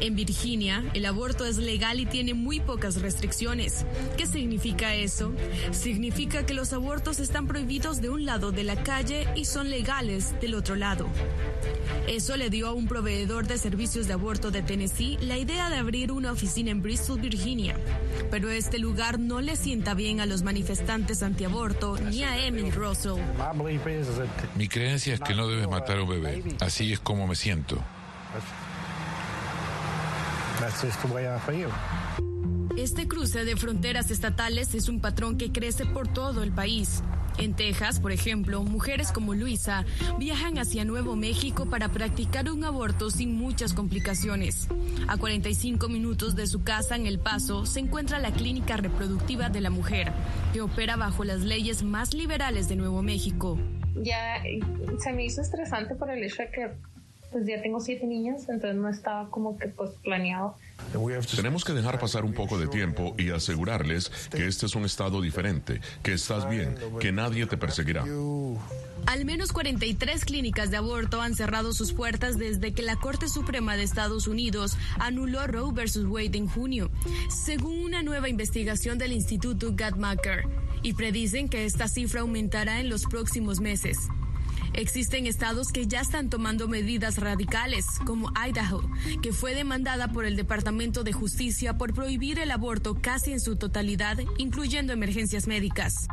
En 0.00 0.16
Virginia, 0.16 0.84
el 0.94 1.04
aborto 1.04 1.44
es 1.44 1.58
legal 1.58 2.00
y 2.00 2.06
tiene 2.06 2.34
muy 2.34 2.60
pocas 2.60 3.00
restricciones. 3.00 3.84
¿Qué 4.16 4.26
significa 4.26 4.94
eso? 4.94 5.32
Significa 5.70 6.46
que 6.46 6.54
los 6.54 6.72
abortos 6.72 7.20
están 7.20 7.46
prohibidos 7.46 8.00
de 8.00 8.08
un 8.08 8.24
lado 8.24 8.52
de 8.52 8.64
la 8.64 8.82
calle 8.82 9.28
y 9.36 9.44
son 9.44 9.68
legales 9.70 10.34
del 10.40 10.54
otro 10.54 10.76
lado. 10.76 11.06
Eso 12.08 12.36
le 12.36 12.50
dio 12.50 12.68
a 12.68 12.72
un 12.72 12.88
proveedor 12.88 13.46
de 13.46 13.58
servicios 13.58 14.08
de 14.08 14.14
aborto 14.14 14.50
de 14.50 14.62
Tennessee 14.62 15.18
la 15.20 15.38
idea 15.38 15.68
de 15.70 15.76
abrir 15.76 16.10
una 16.10 16.32
oficina 16.32 16.70
en 16.70 16.82
Bristol, 16.82 17.20
Virginia. 17.20 17.76
Pero 18.30 18.50
este 18.50 18.78
lugar 18.78 19.20
no 19.20 19.40
le 19.40 19.56
sienta 19.56 19.94
bien 19.94 20.21
los 20.26 20.42
manifestantes 20.42 21.22
antiaborto 21.22 21.98
ni 21.98 22.24
a 22.24 22.46
Emily 22.46 22.70
Russell. 22.70 23.20
Mi 24.56 24.68
creencia 24.68 25.14
es 25.14 25.20
que 25.20 25.34
no 25.34 25.48
debes 25.48 25.68
matar 25.68 25.98
a 25.98 26.02
un 26.02 26.08
bebé. 26.08 26.42
Así 26.60 26.92
es 26.92 27.00
como 27.00 27.26
me 27.26 27.34
siento. 27.34 27.82
Este 32.76 33.08
cruce 33.08 33.44
de 33.44 33.56
fronteras 33.56 34.10
estatales 34.10 34.74
es 34.74 34.88
un 34.88 35.00
patrón 35.00 35.36
que 35.36 35.52
crece 35.52 35.84
por 35.84 36.08
todo 36.08 36.42
el 36.42 36.52
país. 36.52 37.02
En 37.38 37.54
Texas, 37.54 38.00
por 38.00 38.12
ejemplo, 38.12 38.62
mujeres 38.62 39.12
como 39.12 39.34
Luisa 39.34 39.84
viajan 40.18 40.58
hacia 40.58 40.84
Nuevo 40.84 41.16
México 41.16 41.66
para 41.66 41.88
practicar 41.88 42.50
un 42.50 42.64
aborto 42.64 43.10
sin 43.10 43.36
muchas 43.36 43.72
complicaciones. 43.72 44.68
A 45.08 45.16
45 45.16 45.88
minutos 45.88 46.36
de 46.36 46.46
su 46.46 46.62
casa 46.62 46.96
en 46.96 47.06
El 47.06 47.18
Paso 47.18 47.66
se 47.66 47.80
encuentra 47.80 48.18
la 48.18 48.32
Clínica 48.32 48.76
Reproductiva 48.76 49.48
de 49.48 49.60
la 49.60 49.70
Mujer, 49.70 50.12
que 50.52 50.60
opera 50.60 50.96
bajo 50.96 51.24
las 51.24 51.40
leyes 51.40 51.82
más 51.82 52.14
liberales 52.14 52.68
de 52.68 52.76
Nuevo 52.76 53.02
México. 53.02 53.58
Ya 53.96 54.42
se 54.98 55.12
me 55.12 55.24
hizo 55.24 55.42
estresante 55.42 55.94
por 55.94 56.10
el 56.10 56.22
hecho 56.24 56.42
de 56.42 56.50
que 56.50 56.70
pues 57.32 57.46
ya 57.46 57.60
tengo 57.62 57.80
siete 57.80 58.06
niños, 58.06 58.42
entonces 58.48 58.76
no 58.76 58.88
estaba 58.88 59.28
como 59.30 59.56
que 59.56 59.68
pues 59.68 59.90
planeado. 60.04 60.56
Tenemos 61.34 61.64
que 61.64 61.72
dejar 61.72 61.98
pasar 61.98 62.24
un 62.24 62.34
poco 62.34 62.58
de 62.58 62.68
tiempo 62.68 63.14
y 63.18 63.30
asegurarles 63.30 64.10
que 64.30 64.46
este 64.46 64.66
es 64.66 64.74
un 64.74 64.84
estado 64.84 65.20
diferente, 65.22 65.80
que 66.02 66.12
estás 66.12 66.48
bien, 66.48 66.76
que 67.00 67.12
nadie 67.12 67.46
te 67.46 67.56
perseguirá. 67.56 68.04
Al 69.06 69.24
menos 69.24 69.52
43 69.52 70.24
clínicas 70.24 70.70
de 70.70 70.76
aborto 70.76 71.20
han 71.20 71.34
cerrado 71.34 71.72
sus 71.72 71.92
puertas 71.92 72.38
desde 72.38 72.72
que 72.72 72.82
la 72.82 72.96
Corte 72.96 73.28
Suprema 73.28 73.76
de 73.76 73.82
Estados 73.82 74.28
Unidos 74.28 74.76
anuló 74.98 75.46
Roe 75.46 75.72
vs. 75.72 76.04
Wade 76.04 76.38
en 76.38 76.46
junio, 76.46 76.90
según 77.28 77.82
una 77.82 78.02
nueva 78.02 78.28
investigación 78.28 78.98
del 78.98 79.12
Instituto 79.12 79.70
Guttmacher, 79.70 80.44
y 80.82 80.94
predicen 80.94 81.48
que 81.48 81.64
esta 81.64 81.88
cifra 81.88 82.20
aumentará 82.20 82.80
en 82.80 82.88
los 82.88 83.04
próximos 83.04 83.60
meses. 83.60 83.98
Existen 84.74 85.26
estados 85.26 85.68
que 85.68 85.86
ya 85.86 86.00
están 86.00 86.30
tomando 86.30 86.66
medidas 86.66 87.18
radicales, 87.18 87.84
como 88.06 88.32
Idaho, 88.34 88.82
que 89.22 89.32
fue 89.32 89.54
demandada 89.54 90.08
por 90.08 90.24
el 90.24 90.34
Departamento 90.34 91.04
de 91.04 91.12
Justicia 91.12 91.76
por 91.76 91.92
prohibir 91.92 92.38
el 92.38 92.50
aborto 92.50 92.96
casi 93.00 93.32
en 93.32 93.40
su 93.40 93.56
totalidad, 93.56 94.18
incluyendo 94.38 94.92
emergencias 94.92 95.46
médicas. 95.46 96.06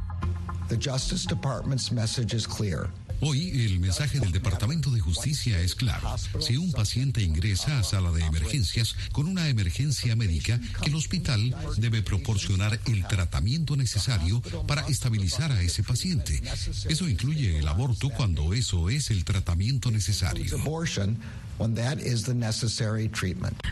The 0.67 0.77
Justice 0.77 1.25
Department's 1.27 1.91
message 1.91 2.35
is 2.35 2.45
clear. 2.45 2.89
Hoy 3.21 3.65
el 3.65 3.79
mensaje 3.79 4.19
del 4.19 4.31
Departamento 4.31 4.91
de 4.91 4.99
Justicia 5.01 5.59
es 5.59 5.75
claro. 5.75 6.15
Si 6.39 6.55
un 6.55 6.71
paciente 6.71 7.21
ingresa 7.21 7.79
a 7.79 7.83
sala 7.83 8.11
de 8.11 8.23
emergencias 8.23 8.95
con 9.11 9.27
una 9.27 9.49
emergencia 9.49 10.15
médica, 10.15 10.59
el 10.85 10.95
hospital 10.95 11.55
debe 11.77 12.01
proporcionar 12.01 12.79
el 12.85 13.05
tratamiento 13.07 13.75
necesario 13.75 14.41
para 14.67 14.88
estabilizar 14.88 15.51
a 15.51 15.61
ese 15.61 15.83
paciente. 15.83 16.41
Eso 16.88 17.09
incluye 17.09 17.59
el 17.59 17.67
aborto 17.67 18.09
cuando 18.09 18.53
eso 18.53 18.89
es 18.89 19.11
el 19.11 19.25
tratamiento 19.25 19.91
necesario. 19.91 20.45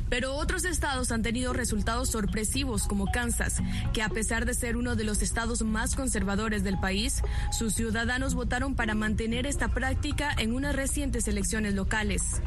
Pero 0.09 0.35
otros 0.35 0.65
estados 0.65 1.11
han 1.11 1.21
tenido 1.21 1.53
resultados 1.53 2.09
sorpresivos 2.09 2.87
como 2.87 3.05
Kansas, 3.11 3.55
que 3.93 4.01
a 4.01 4.09
pesar 4.09 4.45
de 4.45 4.53
ser 4.53 4.77
uno 4.77 4.95
de 4.95 5.03
los 5.03 5.21
estados 5.21 5.61
más 5.61 5.95
conservadores 5.95 6.63
del 6.63 6.79
país, 6.79 7.21
sus 7.51 7.73
ciudadanos 7.73 8.35
votaron 8.35 8.75
para 8.75 8.95
mantener 8.95 9.45
esta 9.45 9.69
práctica 9.69 10.33
en 10.37 10.53
unas 10.53 10.75
recientes 10.75 11.27
elecciones 11.27 11.73
locales. 11.73 12.41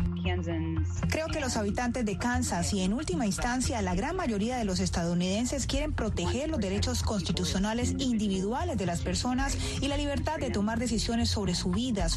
Creo 1.09 1.27
que 1.29 1.41
los 1.41 1.57
habitantes 1.57 2.05
de 2.05 2.19
Kansas 2.19 2.73
y 2.75 2.81
en 2.81 2.93
última 2.93 3.27
instancia 3.27 3.81
la 3.83 3.95
gran 3.95 4.17
mayoría 4.17 4.57
de 4.59 4.65
los 4.65 4.81
estadounidenses 4.81 5.67
quieren 5.67 5.93
proteger 5.93 6.51
los 6.51 6.61
derechos 6.61 7.03
constitucionales 7.03 7.95
individuales 7.99 8.77
de 8.77 8.87
las 8.87 9.01
personas 9.01 9.57
y 9.81 9.89
la 9.89 9.97
libertad 9.97 10.39
de 10.39 10.51
tomar 10.51 10.79
decisiones 10.79 11.31
sobre 11.31 11.55
su 11.55 11.71
vida. 11.71 12.09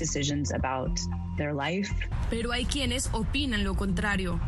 Pero 2.30 2.51
hay 2.51 2.65
quienes 2.65 3.10
opinan 3.13 3.63
lo 3.63 3.75
contrario. 3.75 4.39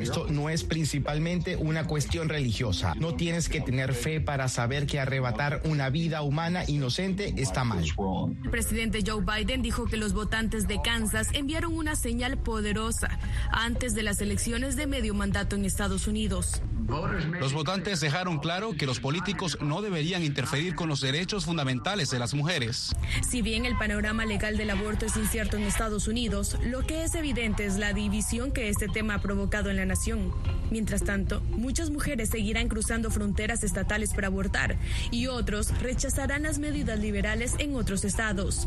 Esto 0.00 0.26
no 0.28 0.50
es 0.50 0.64
principalmente 0.64 1.56
una 1.56 1.86
cuestión 1.86 2.28
religiosa. 2.28 2.94
No 2.96 3.14
tienes 3.14 3.48
que 3.48 3.60
tener 3.60 3.94
fe 3.94 4.20
para 4.20 4.48
saber 4.48 4.86
que 4.86 5.00
arrebatar 5.00 5.62
una 5.64 5.90
vida 5.90 6.22
humana 6.22 6.64
inocente 6.66 7.34
está 7.36 7.64
mal. 7.64 7.84
El 7.84 8.50
presidente 8.50 9.02
Joe 9.06 9.22
Biden 9.24 9.62
dijo 9.62 9.86
que 9.86 9.96
los 9.96 10.12
votantes 10.12 10.66
de 10.66 10.80
Kansas 10.82 11.28
enviaron 11.32 11.76
una 11.76 11.94
señal 11.94 12.38
poderosa 12.38 13.18
antes 13.52 13.94
de 13.94 14.02
las 14.02 14.20
elecciones 14.20 14.76
de 14.76 14.86
medio 14.86 15.14
mandato 15.14 15.56
en 15.56 15.64
Estados 15.64 16.06
Unidos. 16.06 16.62
Los 17.40 17.52
votantes 17.52 18.00
dejaron 18.00 18.38
claro 18.38 18.74
que 18.76 18.86
los 18.86 18.98
políticos 18.98 19.58
no 19.60 19.82
deberían 19.82 20.22
interferir 20.24 20.74
con 20.74 20.88
los 20.88 21.00
derechos 21.00 21.44
fundamentales 21.44 22.10
de 22.10 22.18
las 22.18 22.34
mujeres. 22.34 22.94
Si 23.28 23.42
bien 23.42 23.66
el 23.66 23.76
panorama 23.76 24.24
legal 24.24 24.56
del 24.56 24.70
aborto 24.70 25.06
es 25.06 25.16
incierto 25.16 25.56
en 25.56 25.64
Estados 25.64 26.08
Unidos, 26.08 26.56
lo 26.64 26.86
que 26.86 27.04
es 27.04 27.14
evidente 27.14 27.66
es 27.66 27.76
la 27.76 27.92
división 27.92 28.52
que 28.52 28.68
este 28.68 28.88
tema 28.88 29.14
ha 29.14 29.20
provocado 29.20 29.70
en 29.70 29.76
la 29.76 29.84
nación. 29.84 30.32
Mientras 30.70 31.04
tanto, 31.04 31.40
muchas 31.42 31.90
mujeres 31.90 32.30
seguirán 32.30 32.68
cruzando 32.68 33.10
fronteras 33.10 33.64
estatales 33.64 34.14
para 34.14 34.28
abortar 34.28 34.76
y 35.10 35.26
otros 35.26 35.78
rechazarán 35.80 36.42
las 36.42 36.58
medidas 36.58 36.98
liberales 36.98 37.54
en 37.58 37.74
otros 37.76 38.04
estados. 38.04 38.66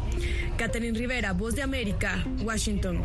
Catherine 0.58 0.98
Rivera, 0.98 1.34
Voz 1.34 1.56
de 1.56 1.64
América, 1.64 2.24
Washington. 2.44 3.02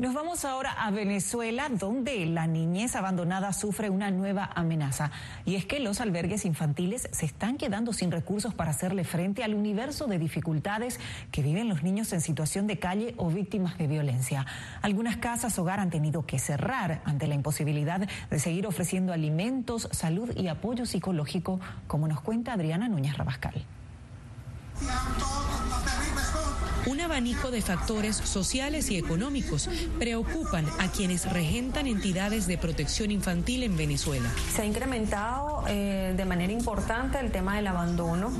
Nos 0.00 0.14
vamos 0.14 0.46
ahora 0.46 0.72
a 0.72 0.90
Venezuela, 0.90 1.68
donde 1.68 2.24
la 2.24 2.46
niñez 2.46 2.96
abandonada 2.96 3.52
sufre 3.52 3.90
una 3.90 4.10
nueva 4.10 4.48
amenaza. 4.54 5.10
Y 5.44 5.56
es 5.56 5.66
que 5.66 5.78
los 5.78 6.00
albergues 6.00 6.46
infantiles 6.46 7.10
se 7.12 7.26
están 7.26 7.58
quedando 7.58 7.92
sin 7.92 8.10
recursos 8.10 8.54
para 8.54 8.70
hacerle 8.70 9.04
frente 9.04 9.44
al 9.44 9.52
universo 9.52 10.06
de 10.06 10.18
dificultades 10.18 10.98
que 11.30 11.42
viven 11.42 11.68
los 11.68 11.82
niños 11.82 12.14
en 12.14 12.22
situación 12.22 12.66
de 12.66 12.78
calle 12.78 13.14
o 13.18 13.28
víctimas 13.28 13.76
de 13.76 13.88
violencia. 13.88 14.46
Algunas 14.80 15.18
casas 15.18 15.58
hogar 15.58 15.80
han 15.80 15.90
tenido 15.90 16.24
que 16.24 16.38
cerrar 16.38 17.02
ante 17.04 17.26
la 17.26 17.34
imposibilidad 17.34 18.08
de 18.30 18.38
seguir 18.38 18.66
ofreciendo 18.66 19.12
alimentos, 19.12 19.86
salud 19.92 20.34
y 20.34 20.48
apoyo 20.48 20.86
psicológico, 20.86 21.60
como 21.86 22.08
nos 22.08 22.22
cuenta 22.22 22.54
Adriana 22.54 22.88
Núñez 22.88 23.18
Rabascal. 23.18 23.66
Un 26.86 27.00
abanico 27.00 27.50
de 27.50 27.60
factores 27.60 28.16
sociales 28.16 28.90
y 28.90 28.96
económicos 28.96 29.68
preocupan 29.98 30.66
a 30.78 30.90
quienes 30.90 31.30
regentan 31.30 31.86
entidades 31.86 32.46
de 32.46 32.56
protección 32.56 33.10
infantil 33.10 33.62
en 33.62 33.76
Venezuela. 33.76 34.30
Se 34.52 34.62
ha 34.62 34.64
incrementado 34.64 35.64
eh, 35.68 36.14
de 36.16 36.24
manera 36.24 36.52
importante 36.52 37.18
el 37.20 37.30
tema 37.30 37.56
del 37.56 37.66
abandono, 37.66 38.30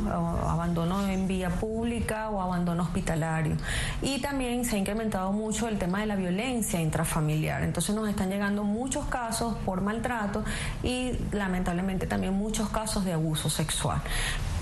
abandono 0.46 1.06
en 1.06 1.28
vía 1.28 1.50
pública 1.50 2.30
o 2.30 2.40
abandono 2.40 2.82
hospitalario. 2.82 3.56
Y 4.00 4.20
también 4.20 4.64
se 4.64 4.76
ha 4.76 4.78
incrementado 4.78 5.32
mucho 5.32 5.68
el 5.68 5.78
tema 5.78 6.00
de 6.00 6.06
la 6.06 6.16
violencia 6.16 6.80
intrafamiliar. 6.80 7.62
Entonces 7.62 7.94
nos 7.94 8.08
están 8.08 8.30
llegando 8.30 8.64
muchos 8.64 9.06
casos 9.06 9.54
por 9.64 9.80
maltrato 9.80 10.44
y 10.82 11.12
lamentablemente 11.32 12.06
también 12.06 12.34
muchos 12.34 12.70
casos 12.70 13.04
de 13.04 13.12
abuso 13.12 13.50
sexual. 13.50 14.00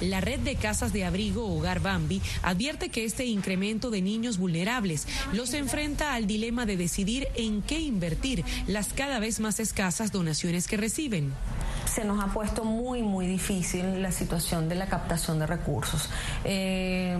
La 0.00 0.20
red 0.20 0.40
de 0.40 0.56
casas 0.56 0.92
de 0.92 1.04
abrigo 1.04 1.46
Hogar 1.46 1.80
Bambi 1.80 2.22
advierte 2.42 2.88
que 2.88 3.04
este 3.04 3.24
incremento 3.24 3.90
de 3.90 4.02
niños 4.02 4.38
vulnerables 4.38 5.06
los 5.32 5.54
enfrenta 5.54 6.14
al 6.14 6.26
dilema 6.26 6.66
de 6.66 6.76
decidir 6.76 7.28
en 7.34 7.62
qué 7.62 7.80
invertir 7.80 8.44
las 8.66 8.92
cada 8.92 9.18
vez 9.18 9.40
más 9.40 9.60
escasas 9.60 10.12
donaciones 10.12 10.68
que 10.68 10.76
reciben 10.76 11.32
se 11.88 12.04
nos 12.04 12.22
ha 12.22 12.28
puesto 12.28 12.64
muy, 12.64 13.02
muy 13.02 13.26
difícil 13.26 14.02
la 14.02 14.12
situación 14.12 14.68
de 14.68 14.74
la 14.74 14.86
captación 14.86 15.38
de 15.38 15.46
recursos. 15.46 16.08
Eh, 16.44 17.16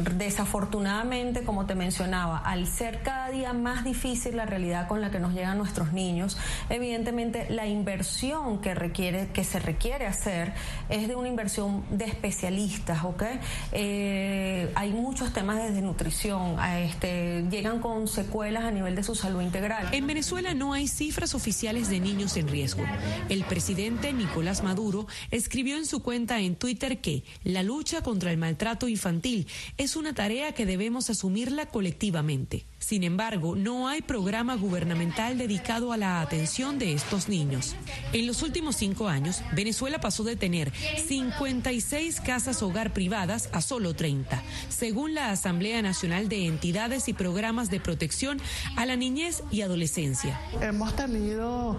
desafortunadamente, 0.00 1.42
como 1.42 1.66
te 1.66 1.74
mencionaba, 1.74 2.38
al 2.38 2.66
ser 2.66 3.02
cada 3.02 3.30
día 3.30 3.52
más 3.52 3.84
difícil 3.84 4.36
la 4.36 4.46
realidad 4.46 4.88
con 4.88 5.00
la 5.00 5.10
que 5.10 5.18
nos 5.18 5.32
llegan 5.32 5.58
nuestros 5.58 5.92
niños, 5.92 6.36
evidentemente 6.70 7.46
la 7.50 7.66
inversión 7.66 8.60
que 8.60 8.74
requiere, 8.74 9.28
que 9.28 9.44
se 9.44 9.58
requiere 9.58 10.06
hacer 10.06 10.52
es 10.88 11.08
de 11.08 11.14
una 11.14 11.28
inversión 11.28 11.84
de 11.90 12.04
especialistas, 12.04 13.04
¿ok? 13.04 13.24
Eh, 13.72 14.70
hay 14.74 14.92
muchos 14.92 15.32
temas 15.32 15.56
desde 15.56 15.82
nutrición, 15.82 16.58
a 16.58 16.80
este, 16.80 17.44
llegan 17.50 17.80
con 17.80 18.08
secuelas 18.08 18.64
a 18.64 18.70
nivel 18.70 18.94
de 18.94 19.02
su 19.02 19.14
salud 19.14 19.40
integral. 19.40 19.88
En 19.92 20.06
Venezuela 20.06 20.54
no 20.54 20.72
hay 20.72 20.88
cifras 20.88 21.34
oficiales 21.34 21.88
de 21.88 22.00
niños 22.00 22.36
en 22.36 22.48
riesgo. 22.48 22.84
El 23.28 23.44
presidente 23.44 24.12
Nicolás 24.12 24.62
Maduro 24.62 25.06
escribió 25.30 25.76
en 25.76 25.86
su 25.86 26.02
cuenta 26.02 26.40
en 26.40 26.56
Twitter 26.56 27.00
que 27.00 27.24
la 27.44 27.62
lucha 27.62 28.02
contra 28.02 28.30
el 28.30 28.38
maltrato 28.38 28.88
infantil 28.88 29.46
es 29.76 29.85
una 29.94 30.14
tarea 30.14 30.52
que 30.52 30.66
debemos 30.66 31.10
asumirla 31.10 31.66
colectivamente. 31.66 32.66
Sin 32.86 33.02
embargo, 33.02 33.56
no 33.56 33.88
hay 33.88 34.00
programa 34.00 34.54
gubernamental 34.54 35.36
dedicado 35.36 35.90
a 35.92 35.96
la 35.96 36.20
atención 36.20 36.78
de 36.78 36.92
estos 36.92 37.28
niños. 37.28 37.74
En 38.12 38.28
los 38.28 38.44
últimos 38.44 38.76
cinco 38.76 39.08
años, 39.08 39.42
Venezuela 39.56 39.98
pasó 39.98 40.22
de 40.22 40.36
tener 40.36 40.72
56 40.72 42.20
casas 42.20 42.62
hogar 42.62 42.92
privadas 42.92 43.48
a 43.52 43.60
solo 43.60 43.94
30, 43.94 44.40
según 44.68 45.14
la 45.14 45.32
Asamblea 45.32 45.82
Nacional 45.82 46.28
de 46.28 46.46
Entidades 46.46 47.08
y 47.08 47.12
Programas 47.12 47.70
de 47.70 47.80
Protección 47.80 48.38
a 48.76 48.86
la 48.86 48.94
Niñez 48.94 49.42
y 49.50 49.62
Adolescencia. 49.62 50.38
Hemos 50.60 50.94
tenido 50.94 51.76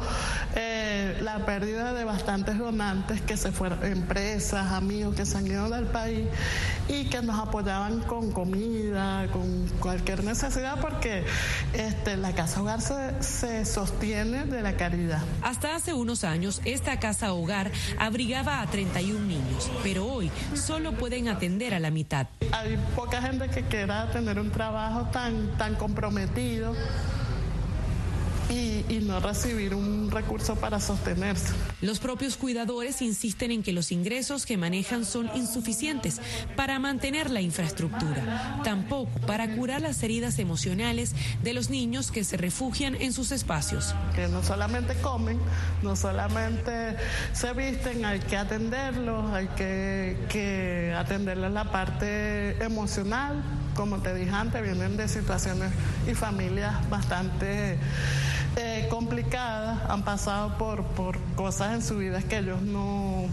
eh, 0.58 1.20
la 1.22 1.46
pérdida 1.46 1.94
de 1.94 2.04
bastantes 2.04 2.58
donantes 2.58 3.22
que 3.22 3.38
se 3.38 3.54
fueron, 3.54 3.86
empresas, 3.86 4.74
amigos 4.74 5.16
que 5.16 5.26
se 5.26 5.38
han 5.38 5.48
ido 5.48 5.70
del 5.70 5.86
país 5.86 6.28
y 6.90 7.06
que 7.06 7.22
nos 7.22 7.40
apoyaban 7.40 8.02
con 8.02 8.34
comida, 8.34 9.30
con 9.32 9.70
cualquier 9.80 10.26
necesidad 10.26 10.82
este, 11.74 12.18
la 12.18 12.34
casa 12.34 12.62
hogar 12.62 12.82
se, 12.82 13.66
sostiene 13.66 14.46
de 14.46 14.62
la 14.62 14.76
caridad. 14.76 15.22
Hasta 15.42 15.76
hace 15.76 15.94
unos 15.94 16.24
años, 16.24 16.62
esta 16.66 17.00
casa 17.00 17.34
hogar 17.34 17.72
abrigaba 18.00 18.62
a 18.62 18.68
31 18.68 19.20
niños, 19.26 19.72
pero 19.84 20.06
hoy 20.06 20.32
solo 20.54 20.94
pueden 20.94 21.28
atender 21.28 21.74
a 21.74 21.80
la 21.80 21.92
mitad. 21.92 22.28
Hay 22.52 22.78
poca 22.96 23.22
gente 23.22 23.50
que 23.50 23.64
quiera 23.64 24.12
tener 24.12 24.40
un 24.40 24.52
trabajo 24.52 25.08
tan, 25.12 25.58
tan 25.58 25.76
comprometido 25.76 26.74
y, 28.50 29.00
no 29.08 29.20
recibir 29.20 29.74
un 29.74 30.12
recurso 30.12 30.56
para 30.56 30.80
sostenerse. 30.80 31.54
Los 31.82 32.00
propios 32.00 32.36
cuidadores 32.36 33.02
insisten 33.02 33.52
en 33.52 33.64
que 33.64 33.72
los 33.72 33.92
ingresos 33.92 34.46
que 34.46 34.58
manejan 34.58 35.06
son 35.06 35.30
insuficientes 35.36 36.20
para 36.56 36.78
mantener 36.80 37.30
la 37.30 37.42
infraestructura, 37.42 38.62
tampoco 38.64 39.12
para 39.22 39.56
curar 39.56 39.82
las 39.82 40.02
heridas 40.04 40.40
emocionales 40.40 41.14
de 41.44 41.54
los 41.54 41.70
niños 41.70 42.12
que 42.12 42.24
se 42.24 42.38
refugian 42.38 42.96
en 42.96 43.14
sus 43.14 43.32
espacios. 43.32 43.96
Que 44.16 44.28
no 44.28 44.44
solamente 44.44 44.96
comen, 44.96 45.40
no 45.84 45.96
solamente 45.96 46.98
se 47.34 47.54
visten, 47.54 48.04
hay 48.04 48.20
que 48.20 48.36
atenderlos, 48.36 49.32
hay 49.32 49.48
que, 49.50 50.18
que 50.30 50.94
atenderles 50.98 51.52
la 51.52 51.72
parte 51.72 52.62
emocional. 52.64 53.42
Como 53.78 54.00
te 54.00 54.14
dije 54.16 54.32
antes, 54.32 54.60
vienen 54.64 54.98
de 54.98 55.08
situaciones 55.08 55.72
y 56.10 56.16
familias 56.16 56.90
bastante 56.90 57.78
eh, 58.56 58.88
complicadas, 58.90 59.88
han 59.88 60.04
pasado 60.04 60.58
por, 60.58 60.84
por 60.84 61.20
cosas 61.36 61.76
en 61.76 61.84
su 61.84 62.00
vida 62.00 62.24
que 62.24 62.40
ellos 62.40 62.60
no 62.64 63.28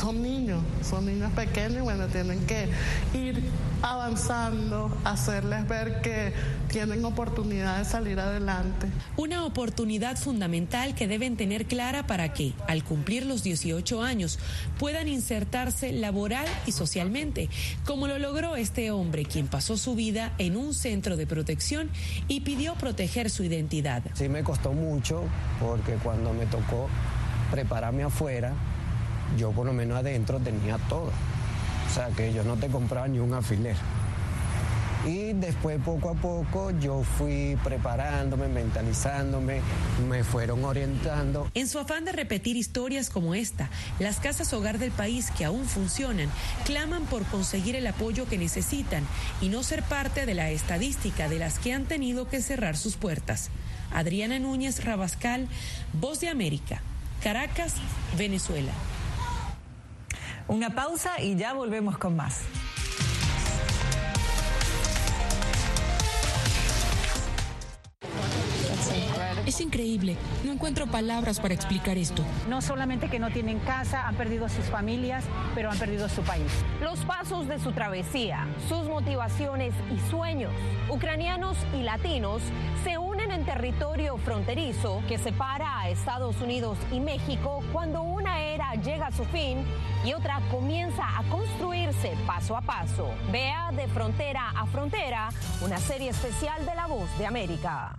son 0.00 0.22
niños, 0.22 0.62
son 0.82 1.06
niños 1.06 1.30
pequeños 1.32 1.78
y 1.78 1.80
bueno, 1.80 2.06
tienen 2.06 2.46
que 2.46 2.68
ir 3.12 3.42
avanzando, 3.82 4.96
hacerles 5.04 5.68
ver 5.68 6.00
que 6.00 6.32
tienen 6.68 7.04
oportunidad 7.04 7.78
de 7.78 7.84
salir 7.84 8.18
adelante. 8.18 8.86
Una 9.16 9.44
oportunidad 9.44 10.16
fundamental 10.16 10.94
que 10.94 11.06
deben 11.06 11.36
tener 11.36 11.66
clara 11.66 12.06
para 12.06 12.32
que, 12.32 12.54
al 12.66 12.82
cumplir 12.82 13.26
los 13.26 13.42
18 13.42 14.02
años, 14.02 14.38
puedan 14.78 15.08
insertarse 15.08 15.92
laboral 15.92 16.46
y 16.66 16.72
socialmente, 16.72 17.50
como 17.84 18.06
lo 18.06 18.18
logró 18.18 18.56
este 18.56 18.90
hombre, 18.90 19.24
quien 19.24 19.48
pasó 19.48 19.76
su 19.76 19.94
vida 19.94 20.32
en 20.38 20.56
un 20.56 20.72
centro 20.72 21.16
de 21.16 21.26
protección 21.26 21.90
y 22.26 22.40
pidió 22.40 22.74
proteger 22.74 23.28
su 23.28 23.44
identidad. 23.44 24.02
Sí 24.14 24.28
me 24.28 24.42
costó 24.44 24.72
mucho 24.72 25.24
porque 25.60 25.94
cuando 26.02 26.32
me 26.32 26.46
tocó 26.46 26.88
prepararme 27.50 28.04
afuera, 28.04 28.54
yo 29.36 29.50
por 29.52 29.66
lo 29.66 29.72
menos 29.72 29.98
adentro 29.98 30.38
tenía 30.38 30.78
todo. 30.88 31.10
O 31.88 31.92
sea 31.92 32.08
que 32.08 32.32
yo 32.32 32.44
no 32.44 32.56
te 32.56 32.68
compraba 32.68 33.08
ni 33.08 33.18
un 33.18 33.34
alfiler. 33.34 33.76
Y 35.06 35.32
después 35.32 35.80
poco 35.82 36.10
a 36.10 36.14
poco 36.14 36.70
yo 36.78 37.02
fui 37.02 37.56
preparándome, 37.64 38.48
mentalizándome, 38.48 39.62
me 40.08 40.22
fueron 40.24 40.62
orientando. 40.64 41.50
En 41.54 41.68
su 41.68 41.78
afán 41.78 42.04
de 42.04 42.12
repetir 42.12 42.56
historias 42.56 43.08
como 43.08 43.34
esta, 43.34 43.70
las 43.98 44.20
casas 44.20 44.52
hogar 44.52 44.78
del 44.78 44.90
país 44.90 45.30
que 45.30 45.46
aún 45.46 45.64
funcionan 45.64 46.28
claman 46.66 47.04
por 47.04 47.24
conseguir 47.24 47.76
el 47.76 47.86
apoyo 47.86 48.28
que 48.28 48.36
necesitan 48.36 49.06
y 49.40 49.48
no 49.48 49.62
ser 49.62 49.82
parte 49.82 50.26
de 50.26 50.34
la 50.34 50.50
estadística 50.50 51.30
de 51.30 51.38
las 51.38 51.58
que 51.58 51.72
han 51.72 51.86
tenido 51.86 52.28
que 52.28 52.42
cerrar 52.42 52.76
sus 52.76 52.96
puertas. 52.96 53.48
Adriana 53.92 54.38
Núñez 54.38 54.84
Rabascal, 54.84 55.48
Voz 55.94 56.20
de 56.20 56.28
América, 56.28 56.82
Caracas, 57.22 57.74
Venezuela. 58.18 58.72
Una 60.50 60.68
pausa 60.70 61.20
y 61.20 61.36
ya 61.36 61.52
volvemos 61.52 61.96
con 61.96 62.16
más. 62.16 62.42
Es 69.46 69.60
increíble. 69.60 70.16
No 70.44 70.50
encuentro 70.50 70.88
palabras 70.88 71.38
para 71.38 71.54
explicar 71.54 71.96
esto. 71.96 72.24
No 72.48 72.60
solamente 72.62 73.08
que 73.08 73.20
no 73.20 73.30
tienen 73.30 73.60
casa, 73.60 74.08
han 74.08 74.16
perdido 74.16 74.48
sus 74.48 74.64
familias, 74.64 75.24
pero 75.54 75.70
han 75.70 75.78
perdido 75.78 76.08
su 76.08 76.22
país. 76.22 76.50
Los 76.80 76.98
pasos 77.04 77.46
de 77.46 77.60
su 77.60 77.70
travesía, 77.70 78.48
sus 78.68 78.88
motivaciones 78.88 79.72
y 79.94 80.10
sueños, 80.10 80.52
ucranianos 80.88 81.56
y 81.78 81.84
latinos 81.84 82.42
se 82.82 82.98
unen 82.98 83.09
en 83.34 83.44
territorio 83.44 84.16
fronterizo 84.18 85.02
que 85.06 85.18
separa 85.18 85.80
a 85.80 85.88
Estados 85.88 86.40
Unidos 86.40 86.78
y 86.90 87.00
México 87.00 87.62
cuando 87.72 88.02
una 88.02 88.40
era 88.40 88.74
llega 88.74 89.06
a 89.06 89.12
su 89.12 89.24
fin 89.26 89.64
y 90.04 90.12
otra 90.12 90.40
comienza 90.50 91.04
a 91.18 91.22
construirse 91.24 92.16
paso 92.26 92.56
a 92.56 92.60
paso. 92.60 93.08
Vea 93.30 93.70
de 93.72 93.86
frontera 93.88 94.50
a 94.56 94.66
frontera 94.66 95.28
una 95.62 95.78
serie 95.78 96.10
especial 96.10 96.64
de 96.66 96.74
La 96.74 96.86
Voz 96.86 97.08
de 97.18 97.26
América. 97.26 97.96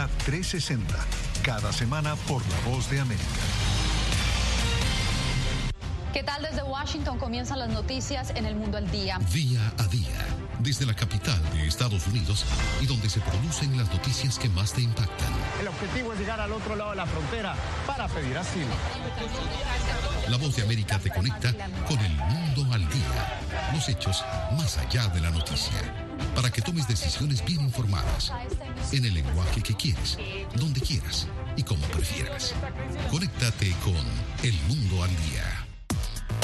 Venezuela 0.00 0.08
360, 0.24 0.94
cada 1.42 1.72
semana 1.72 2.16
por 2.26 2.42
La 2.48 2.70
Voz 2.70 2.88
de 2.90 3.00
América. 3.00 3.24
¿Qué 6.12 6.22
tal 6.22 6.42
desde 6.42 6.62
Washington 6.62 7.18
comienzan 7.18 7.58
las 7.58 7.68
noticias 7.68 8.30
en 8.34 8.46
el 8.46 8.54
mundo 8.54 8.78
al 8.78 8.90
día? 8.90 9.18
Día 9.32 9.60
a 9.78 9.86
día, 9.88 10.26
desde 10.58 10.86
la 10.86 10.94
capital 10.94 11.38
de 11.52 11.66
Estados 11.66 12.06
Unidos 12.06 12.44
y 12.80 12.86
donde 12.86 13.08
se 13.08 13.20
producen 13.20 13.76
las 13.76 13.92
noticias 13.92 14.38
que 14.38 14.48
más 14.48 14.72
te 14.72 14.82
impactan. 14.82 15.32
El 15.60 15.68
objetivo 15.68 16.12
es 16.12 16.18
llegar 16.18 16.40
al 16.40 16.52
otro 16.52 16.76
lado 16.76 16.90
de 16.90 16.96
la 16.96 17.06
frontera 17.06 17.54
para 17.86 18.08
pedir 18.08 18.36
asilo. 18.38 18.74
La 20.28 20.36
Voz 20.36 20.56
de 20.56 20.62
América 20.62 20.98
te 20.98 21.10
conecta 21.10 21.52
con 21.86 21.98
el 21.98 22.12
mundo 22.12 22.66
al 22.72 22.88
día, 22.88 23.40
los 23.72 23.88
hechos 23.88 24.24
más 24.56 24.78
allá 24.78 25.08
de 25.08 25.20
la 25.20 25.30
noticia 25.30 25.99
para 26.40 26.50
que 26.50 26.62
tomes 26.62 26.88
decisiones 26.88 27.44
bien 27.44 27.60
informadas, 27.60 28.32
en 28.92 29.04
el 29.04 29.12
lenguaje 29.12 29.60
que 29.60 29.74
quieres, 29.74 30.16
donde 30.54 30.80
quieras 30.80 31.28
y 31.54 31.62
como 31.62 31.84
prefieras. 31.88 32.54
Conéctate 33.10 33.70
con 33.84 33.94
El 34.42 34.54
Mundo 34.66 35.04
al 35.04 35.10
Día. 35.10 35.59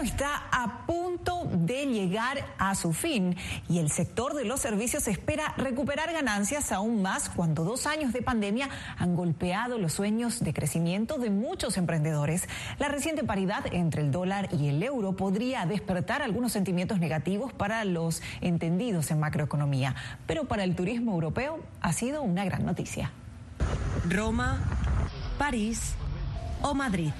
Está 0.00 0.44
a 0.50 0.86
punto 0.86 1.46
de 1.52 1.86
llegar 1.86 2.44
a 2.58 2.74
su 2.74 2.92
fin 2.92 3.36
y 3.68 3.78
el 3.78 3.90
sector 3.90 4.34
de 4.34 4.44
los 4.44 4.60
servicios 4.60 5.06
espera 5.08 5.54
recuperar 5.56 6.12
ganancias 6.12 6.72
aún 6.72 7.02
más 7.02 7.28
cuando 7.28 7.64
dos 7.64 7.86
años 7.86 8.12
de 8.12 8.22
pandemia 8.22 8.68
han 8.98 9.14
golpeado 9.14 9.78
los 9.78 9.92
sueños 9.92 10.40
de 10.40 10.54
crecimiento 10.54 11.18
de 11.18 11.30
muchos 11.30 11.76
emprendedores. 11.76 12.48
La 12.78 12.88
reciente 12.88 13.24
paridad 13.24 13.64
entre 13.72 14.02
el 14.02 14.10
dólar 14.10 14.48
y 14.52 14.68
el 14.68 14.82
euro 14.82 15.16
podría 15.16 15.66
despertar 15.66 16.22
algunos 16.22 16.52
sentimientos 16.52 16.98
negativos 16.98 17.52
para 17.52 17.84
los 17.84 18.22
entendidos 18.40 19.10
en 19.10 19.20
macroeconomía, 19.20 19.94
pero 20.26 20.44
para 20.44 20.64
el 20.64 20.74
turismo 20.74 21.12
europeo 21.12 21.60
ha 21.80 21.92
sido 21.92 22.22
una 22.22 22.44
gran 22.44 22.64
noticia. 22.64 23.12
Roma, 24.08 24.60
París 25.38 25.94
o 26.62 26.74
Madrid. 26.74 27.12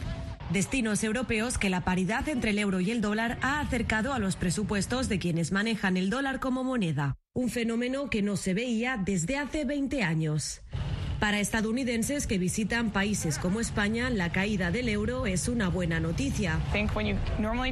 Destinos 0.53 1.05
europeos 1.05 1.59
que 1.59 1.71
la 1.71 1.83
paridad 1.83 2.29
entre 2.29 2.51
el 2.51 2.59
euro 2.59 2.81
y 2.81 2.91
el 2.91 3.01
dólar 3.01 3.39
ha 3.41 3.61
acercado 3.61 4.13
a 4.13 4.19
los 4.19 4.35
presupuestos 4.35 5.09
de 5.09 5.21
quienes 5.21 5.53
manejan 5.53 5.97
el 5.97 6.11
dólar 6.11 6.41
como 6.41 6.65
moneda, 6.65 7.17
un 7.35 7.51
fenómeno 7.51 8.11
que 8.11 8.21
no 8.21 8.37
se 8.37 8.53
veía 8.53 8.97
desde 8.97 9.37
hace 9.39 9.65
20 9.65 10.03
años. 10.03 10.63
Para 11.21 11.39
estadounidenses 11.39 12.27
que 12.27 12.39
visitan 12.39 12.91
países 12.91 13.39
como 13.39 13.61
España, 13.61 14.11
la 14.11 14.33
caída 14.33 14.73
del 14.73 14.89
euro 14.89 15.27
es 15.27 15.47
una 15.47 15.69
buena 15.69 16.01
noticia. 16.01 16.59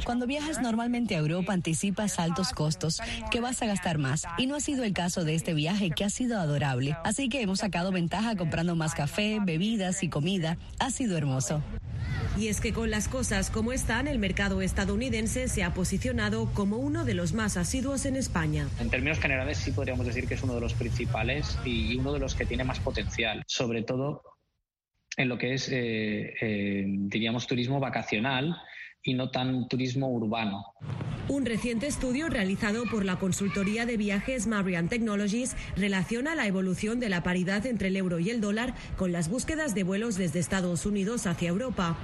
Cuando 0.05 0.27
viajas 0.29 0.63
normalmente 0.63 1.17
a 1.17 1.19
Europa 1.19 1.55
anticipas 1.55 2.21
altos 2.21 2.53
costos, 2.53 3.01
que 3.33 3.41
vas 3.41 3.61
a 3.61 3.67
gastar 3.67 3.99
más. 3.99 4.25
Y 4.37 4.47
no 4.47 4.55
ha 4.55 4.61
sido 4.61 4.85
el 4.85 4.93
caso 4.93 5.25
de 5.25 5.35
este 5.35 5.53
viaje, 5.53 5.91
que 5.91 6.05
ha 6.05 6.11
sido 6.11 6.39
adorable. 6.39 6.97
Así 7.05 7.29
que 7.29 7.43
hemos 7.43 7.59
sacado 7.59 7.91
ventaja 7.91 8.37
comprando 8.37 8.77
más 8.77 8.95
café, 8.95 9.41
bebidas 9.43 10.05
y 10.05 10.11
comida. 10.11 10.59
Ha 10.79 10.91
sido 10.93 11.17
hermoso. 11.17 11.63
Y 12.39 12.47
es 12.47 12.61
que 12.61 12.73
con 12.73 12.89
las 12.89 13.09
cosas 13.09 13.51
como 13.51 13.73
están, 13.73 14.07
el 14.07 14.21
mercado 14.21 14.63
estadounidense 14.63 15.49
se 15.49 15.65
ha 15.65 15.75
posicionado 15.75 16.47
como 16.55 16.77
uno 16.77 17.05
de 17.05 17.15
los 17.15 17.33
más 17.33 17.57
asiduos 17.57 18.07
en 18.07 18.15
España. 18.15 18.69
En 18.79 18.91
términos 18.91 19.19
generales 19.19 19.59
sí 19.59 19.73
podríamos 19.73 20.07
decir 20.07 20.29
que 20.29 20.35
es 20.35 20.43
uno 20.45 20.55
de 20.55 20.61
los 20.61 20.73
principales 20.75 21.59
y 21.65 21.97
uno 21.97 22.13
de 22.13 22.21
los 22.21 22.37
que 22.37 22.47
tiene 22.47 22.63
más 22.63 22.79
potencial, 22.79 23.43
sobre 23.49 23.83
todo 23.83 24.23
en 25.17 25.29
lo 25.29 25.37
que 25.37 25.55
es, 25.55 25.69
eh, 25.69 26.33
eh, 26.41 26.85
diríamos, 26.87 27.49
turismo 27.49 27.81
vacacional 27.81 28.57
y 29.03 29.15
no 29.15 29.31
tan 29.31 29.67
turismo 29.67 30.09
urbano. 30.09 30.65
Un 31.29 31.45
reciente 31.45 31.87
estudio 31.87 32.29
realizado 32.29 32.85
por 32.85 33.05
la 33.05 33.17
consultoría 33.17 33.85
de 33.85 33.97
viajes 33.97 34.47
Marian 34.47 34.89
Technologies 34.89 35.57
relaciona 35.77 36.35
la 36.35 36.47
evolución 36.47 37.01
de 37.01 37.09
la 37.09 37.23
paridad 37.23 37.67
entre 37.67 37.89
el 37.89 37.97
euro 37.97 38.19
y 38.19 38.31
el 38.31 38.41
dólar 38.41 38.75
con 38.97 39.11
las 39.11 39.29
búsquedas 39.29 39.75
de 39.75 39.83
vuelos 39.83 40.17
desde 40.17 40.39
Estados 40.39 40.87
Unidos 40.87 41.27
hacia 41.27 41.49
Europa. 41.49 41.97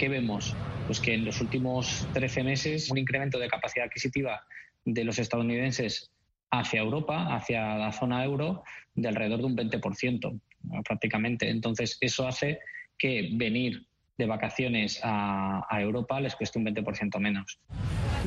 ¿Qué 0.00 0.08
vemos? 0.08 0.56
Pues 0.86 0.98
que 0.98 1.12
en 1.12 1.26
los 1.26 1.42
últimos 1.42 2.08
13 2.14 2.42
meses 2.42 2.90
un 2.90 2.96
incremento 2.96 3.38
de 3.38 3.48
capacidad 3.48 3.84
adquisitiva 3.84 4.46
de 4.82 5.04
los 5.04 5.18
estadounidenses 5.18 6.10
hacia 6.50 6.80
Europa, 6.80 7.34
hacia 7.34 7.76
la 7.76 7.92
zona 7.92 8.24
euro, 8.24 8.62
de 8.94 9.08
alrededor 9.08 9.40
de 9.40 9.44
un 9.44 9.56
20% 9.58 10.40
prácticamente. 10.86 11.50
Entonces, 11.50 11.98
eso 12.00 12.26
hace 12.26 12.60
que 12.96 13.28
venir 13.34 13.88
de 14.16 14.24
vacaciones 14.24 15.00
a, 15.02 15.66
Europa 15.72 16.18
les 16.18 16.34
cueste 16.34 16.58
un 16.58 16.64
20% 16.64 17.18
menos. 17.18 17.60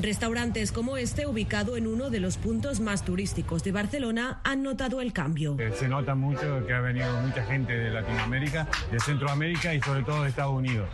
Restaurantes 0.01 0.71
como 0.71 0.97
este, 0.97 1.27
ubicado 1.27 1.77
en 1.77 1.85
uno 1.85 2.09
de 2.09 2.19
los 2.19 2.37
puntos 2.37 2.79
más 2.79 3.05
turísticos 3.05 3.63
de 3.63 3.71
Barcelona, 3.71 4.41
han 4.43 4.63
notado 4.63 5.01
el 5.01 5.13
cambio. 5.13 5.55
Eh, 5.59 5.71
se 5.77 5.87
nota 5.87 6.15
mucho 6.15 6.65
que 6.65 6.73
ha 6.73 6.81
venido 6.81 7.11
mucha 7.21 7.43
gente 7.45 7.73
de 7.73 7.91
Latinoamérica, 7.91 8.67
de 8.91 8.99
Centroamérica 8.99 9.73
y 9.73 9.81
sobre 9.81 10.03
todo 10.03 10.23
de 10.23 10.29
Estados 10.29 10.53
Unidos. 10.53 10.89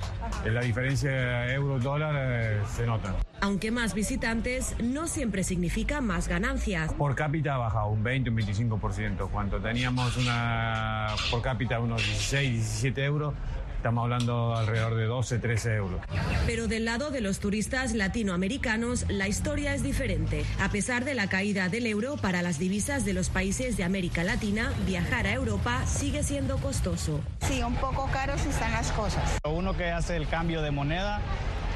Eh, 0.46 0.52
la 0.52 0.62
diferencia 0.62 1.54
euro-dólar 1.54 2.16
eh, 2.18 2.62
se 2.76 2.86
nota. 2.86 3.16
Aunque 3.42 3.72
más 3.72 3.94
visitantes 3.94 4.76
no 4.84 5.08
siempre 5.08 5.46
significa 5.46 6.02
más 6.02 6.28
ganancias. 6.28 6.92
Por 6.94 7.16
cápita 7.16 7.56
ha 7.56 7.58
bajado 7.58 7.88
un 7.88 8.04
20, 8.04 8.30
un 8.32 8.38
25%. 8.38 9.30
Cuando 9.32 9.62
teníamos 9.62 10.18
una 10.18 11.08
por 11.32 11.42
cápita 11.42 11.80
unos 11.80 12.06
16, 12.06 12.52
17 12.52 13.06
euros, 13.06 13.34
Estamos 13.80 14.04
hablando 14.04 14.58
alrededor 14.58 14.96
de 14.96 15.06
12, 15.06 15.39
13 15.39 15.76
euros. 15.76 16.02
Pero 16.46 16.68
del 16.68 16.84
lado 16.84 17.12
de 17.12 17.22
los 17.22 17.39
turistas 17.39 17.94
latinoamericanos, 17.94 19.06
la 19.08 19.30
historia 19.30 19.74
es 19.74 19.84
diferente. 19.84 20.44
A 20.60 20.68
pesar 20.70 21.06
de 21.06 21.13
la 21.13 21.30
caída 21.30 21.70
del 21.70 21.88
euro 21.88 22.18
para 22.18 22.42
las 22.42 22.60
divisas 22.60 23.06
de 23.06 23.13
los 23.13 23.30
países 23.30 23.78
de 23.78 23.86
América 23.86 24.26
Latina, 24.26 24.74
viajar 24.86 25.28
a 25.28 25.32
Europa 25.32 25.86
sigue 25.86 26.24
siendo 26.24 26.58
costoso. 26.58 27.22
Sí, 27.48 27.63
un 27.63 27.76
poco 27.76 28.10
caros 28.12 28.46
están 28.46 28.74
las 28.74 28.92
cosas. 28.92 29.38
Uno 29.50 29.78
que 29.78 29.86
hace 29.86 30.18
el 30.18 30.28
cambio 30.28 30.62
de 30.62 30.72
moneda 30.72 31.22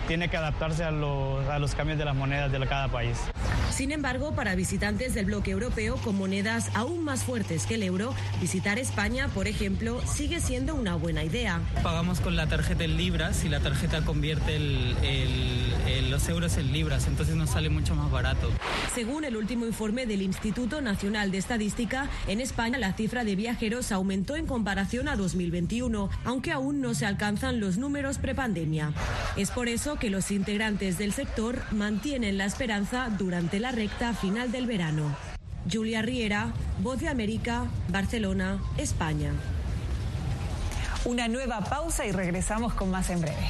tiene 0.07 0.29
que 0.29 0.37
adaptarse 0.37 0.83
a 0.83 0.91
los, 0.91 1.47
a 1.47 1.59
los 1.59 1.75
cambios 1.75 1.97
de 1.97 2.05
las 2.05 2.15
monedas 2.15 2.51
de 2.51 2.59
cada 2.67 2.87
país. 2.87 3.17
Sin 3.71 3.91
embargo, 3.91 4.33
para 4.33 4.53
visitantes 4.53 5.15
del 5.15 5.25
bloque 5.25 5.51
europeo 5.51 5.97
con 5.97 6.15
monedas 6.15 6.69
aún 6.75 7.03
más 7.03 7.23
fuertes 7.23 7.65
que 7.65 7.75
el 7.75 7.83
euro, 7.83 8.13
visitar 8.39 8.77
España, 8.77 9.29
por 9.29 9.47
ejemplo, 9.47 9.99
sigue 10.05 10.39
siendo 10.41 10.75
una 10.75 10.95
buena 10.95 11.23
idea. 11.23 11.59
Pagamos 11.81 12.19
con 12.19 12.35
la 12.35 12.45
tarjeta 12.45 12.83
en 12.83 12.97
libras 12.97 13.43
y 13.43 13.49
la 13.49 13.61
tarjeta 13.61 14.05
convierte 14.05 14.59
los 16.09 16.29
euros 16.29 16.57
en 16.57 16.71
libras, 16.71 17.07
entonces 17.07 17.35
nos 17.35 17.49
sale 17.49 17.69
mucho 17.69 17.95
más 17.95 18.11
barato. 18.11 18.51
Según 18.93 19.25
el 19.25 19.35
último 19.35 19.65
informe 19.65 20.05
del 20.05 20.21
Instituto 20.21 20.79
Nacional 20.79 21.31
de 21.31 21.39
Estadística, 21.39 22.07
en 22.27 22.39
España 22.39 22.77
la 22.77 22.93
cifra 22.93 23.23
de 23.23 23.35
viajeros 23.35 23.91
aumentó 23.91 24.35
en 24.35 24.45
comparación 24.45 25.07
a 25.07 25.15
2021, 25.15 26.11
aunque 26.23 26.51
aún 26.51 26.81
no 26.81 26.93
se 26.93 27.07
alcanzan 27.07 27.59
los 27.59 27.77
números 27.77 28.19
prepandemia. 28.19 28.93
Es 29.35 29.49
por 29.49 29.67
eso 29.67 29.92
que 29.97 30.09
los 30.09 30.31
integrantes 30.31 30.97
del 30.97 31.13
sector 31.13 31.61
mantienen 31.71 32.37
la 32.37 32.45
esperanza 32.45 33.09
durante 33.09 33.59
la 33.59 33.71
recta 33.71 34.13
final 34.13 34.51
del 34.51 34.65
verano. 34.65 35.15
Julia 35.71 36.01
Riera, 36.01 36.53
Voz 36.79 36.99
de 36.99 37.07
América, 37.07 37.65
Barcelona, 37.89 38.59
España. 38.77 39.31
Una 41.05 41.27
nueva 41.27 41.61
pausa 41.61 42.05
y 42.05 42.11
regresamos 42.11 42.73
con 42.73 42.91
más 42.91 43.09
en 43.09 43.21
breve. 43.21 43.47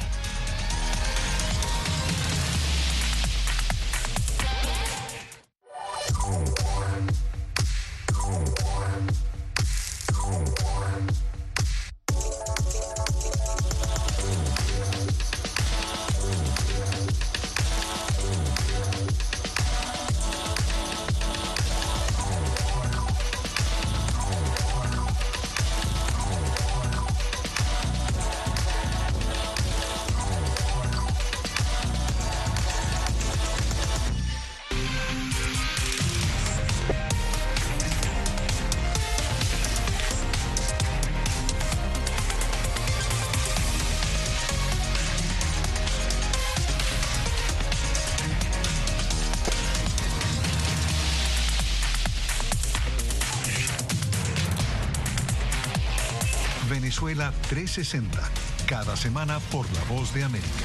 Venezuela 56.68 57.32
360, 57.48 58.18
cada 58.66 58.96
semana 58.96 59.38
por 59.50 59.70
La 59.72 59.84
Voz 59.84 60.14
de 60.14 60.24
América. 60.24 60.64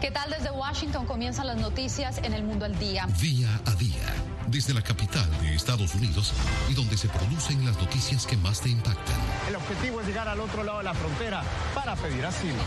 ¿Qué 0.00 0.10
tal 0.10 0.30
desde 0.30 0.50
Washington 0.50 1.04
comienzan 1.06 1.46
las 1.46 1.58
noticias 1.58 2.18
en 2.22 2.32
el 2.32 2.42
mundo 2.42 2.64
al 2.64 2.78
día? 2.78 3.06
Día 3.20 3.48
a 3.66 3.74
día, 3.74 4.14
desde 4.46 4.72
la 4.72 4.80
capital 4.80 5.28
de 5.40 5.54
Estados 5.54 5.94
Unidos 5.94 6.32
y 6.70 6.74
donde 6.74 6.96
se 6.96 7.08
producen 7.08 7.66
las 7.66 7.76
noticias 7.78 8.26
que 8.26 8.36
más 8.36 8.60
te 8.60 8.70
impactan. 8.70 9.16
El 9.48 9.56
objetivo 9.56 10.00
es 10.00 10.06
llegar 10.06 10.28
al 10.28 10.40
otro 10.40 10.64
lado 10.64 10.78
de 10.78 10.84
la 10.84 10.94
frontera 10.94 11.42
para 11.74 11.96
pedir 11.96 12.24
asilo. 12.24 12.62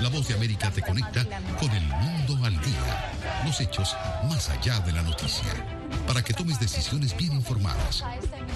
La 0.00 0.08
Voz 0.08 0.28
de 0.28 0.34
América 0.34 0.70
te 0.70 0.82
conecta 0.82 1.26
con 1.58 1.70
el 1.70 1.84
mundo 1.84 2.38
al 2.46 2.58
día, 2.60 3.12
los 3.44 3.60
hechos 3.60 3.94
más 4.28 4.48
allá 4.48 4.80
de 4.80 4.92
la 4.92 5.02
noticia, 5.02 5.81
para 6.06 6.22
que 6.22 6.32
tomes 6.32 6.58
decisiones 6.60 7.16
bien 7.16 7.32
informadas, 7.32 8.04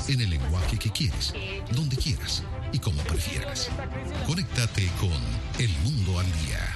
en 0.08 0.20
el 0.20 0.30
lenguaje 0.30 0.78
que 0.78 0.90
quieres, 0.90 1.32
donde 1.72 1.96
quieras 1.96 2.42
y 2.72 2.78
como 2.78 3.02
prefieras. 3.02 3.68
Conéctate 4.26 4.90
con 5.00 5.12
El 5.58 5.70
Mundo 5.84 6.18
al 6.18 6.26
Día. 6.44 6.75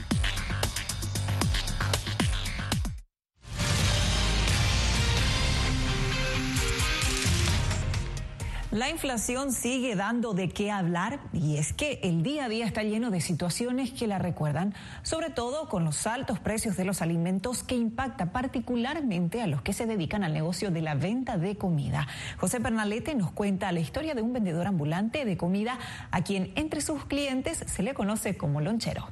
La 8.71 8.89
inflación 8.89 9.51
sigue 9.51 9.97
dando 9.97 10.33
de 10.33 10.47
qué 10.47 10.71
hablar 10.71 11.19
y 11.33 11.57
es 11.57 11.73
que 11.73 11.99
el 12.03 12.23
día 12.23 12.45
a 12.45 12.47
día 12.47 12.65
está 12.65 12.83
lleno 12.83 13.11
de 13.11 13.19
situaciones 13.19 13.91
que 13.91 14.07
la 14.07 14.17
recuerdan, 14.17 14.73
sobre 15.03 15.29
todo 15.29 15.67
con 15.67 15.83
los 15.83 16.07
altos 16.07 16.39
precios 16.39 16.77
de 16.77 16.85
los 16.85 17.01
alimentos 17.01 17.63
que 17.63 17.75
impacta 17.75 18.31
particularmente 18.31 19.41
a 19.41 19.47
los 19.47 19.61
que 19.61 19.73
se 19.73 19.87
dedican 19.87 20.23
al 20.23 20.31
negocio 20.31 20.71
de 20.71 20.81
la 20.81 20.95
venta 20.95 21.37
de 21.37 21.57
comida. 21.57 22.07
José 22.37 22.61
Pernalete 22.61 23.13
nos 23.13 23.31
cuenta 23.31 23.73
la 23.73 23.81
historia 23.81 24.15
de 24.15 24.21
un 24.21 24.31
vendedor 24.31 24.65
ambulante 24.65 25.25
de 25.25 25.35
comida 25.35 25.77
a 26.09 26.21
quien 26.21 26.53
entre 26.55 26.79
sus 26.79 27.03
clientes 27.03 27.65
se 27.67 27.83
le 27.83 27.93
conoce 27.93 28.37
como 28.37 28.61
lonchero. 28.61 29.09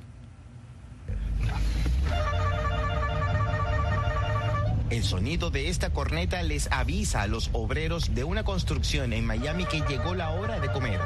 El 4.89 5.03
sonido 5.03 5.51
de 5.51 5.69
esta 5.69 5.91
corneta 5.91 6.41
les 6.41 6.67
avisa 6.71 7.21
a 7.21 7.27
los 7.27 7.51
obreros 7.53 8.15
de 8.15 8.23
una 8.23 8.43
construcción 8.43 9.13
en 9.13 9.23
Miami 9.23 9.65
que 9.65 9.81
llegó 9.81 10.15
la 10.15 10.31
hora 10.31 10.59
de 10.59 10.71
comer. 10.71 10.99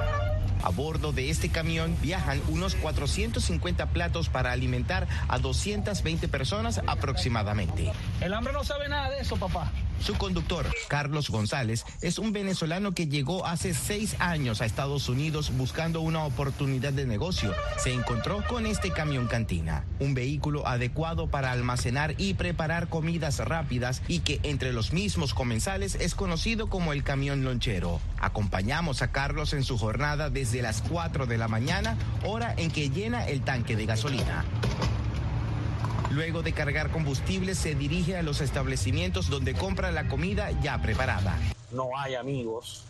A 0.63 0.69
bordo 0.69 1.11
de 1.11 1.29
este 1.29 1.49
camión 1.49 1.97
viajan 2.01 2.41
unos 2.47 2.75
450 2.75 3.87
platos 3.87 4.29
para 4.29 4.53
alimentar 4.53 5.05
a 5.27 5.37
220 5.37 6.29
personas 6.29 6.79
aproximadamente. 6.87 7.91
El 8.21 8.33
hambre 8.33 8.53
no 8.53 8.63
sabe 8.63 8.87
nada 8.87 9.09
de 9.09 9.19
eso, 9.19 9.35
papá. 9.35 9.69
Su 9.99 10.15
conductor, 10.15 10.65
Carlos 10.89 11.29
González, 11.29 11.85
es 12.01 12.19
un 12.19 12.33
venezolano 12.33 12.93
que 12.93 13.07
llegó 13.07 13.45
hace 13.45 13.73
seis 13.73 14.15
años 14.19 14.61
a 14.61 14.65
Estados 14.65 15.07
Unidos 15.07 15.51
buscando 15.55 16.01
una 16.01 16.25
oportunidad 16.25 16.91
de 16.91 17.05
negocio. 17.05 17.53
Se 17.77 17.93
encontró 17.93 18.43
con 18.47 18.65
este 18.65 18.91
camión 18.91 19.27
cantina, 19.27 19.85
un 19.99 20.13
vehículo 20.13 20.67
adecuado 20.67 21.27
para 21.27 21.51
almacenar 21.51 22.15
y 22.17 22.33
preparar 22.33 22.89
comidas 22.89 23.39
rápidas 23.39 24.01
y 24.07 24.19
que 24.19 24.39
entre 24.43 24.73
los 24.73 24.91
mismos 24.91 25.33
comensales 25.33 25.95
es 25.95 26.15
conocido 26.15 26.67
como 26.67 26.91
el 26.91 27.03
camión 27.03 27.43
lonchero. 27.43 28.01
Acompañamos 28.19 29.01
a 29.01 29.11
Carlos 29.11 29.53
en 29.53 29.63
su 29.63 29.77
jornada 29.77 30.29
desde 30.29 30.61
las 30.61 30.81
4 30.81 31.25
de 31.25 31.37
la 31.37 31.47
mañana, 31.47 31.97
hora 32.25 32.53
en 32.57 32.71
que 32.71 32.89
llena 32.89 33.25
el 33.25 33.41
tanque 33.41 33.75
de 33.75 33.85
gasolina. 33.85 34.43
Luego 36.13 36.43
de 36.43 36.53
cargar 36.53 36.91
combustible 36.91 37.55
se 37.55 37.73
dirige 37.73 38.15
a 38.15 38.21
los 38.21 38.39
establecimientos 38.39 39.29
donde 39.29 39.55
compra 39.55 39.91
la 39.91 40.07
comida 40.07 40.51
ya 40.61 40.79
preparada. 40.79 41.35
No 41.71 41.97
hay 41.97 42.13
amigos, 42.13 42.83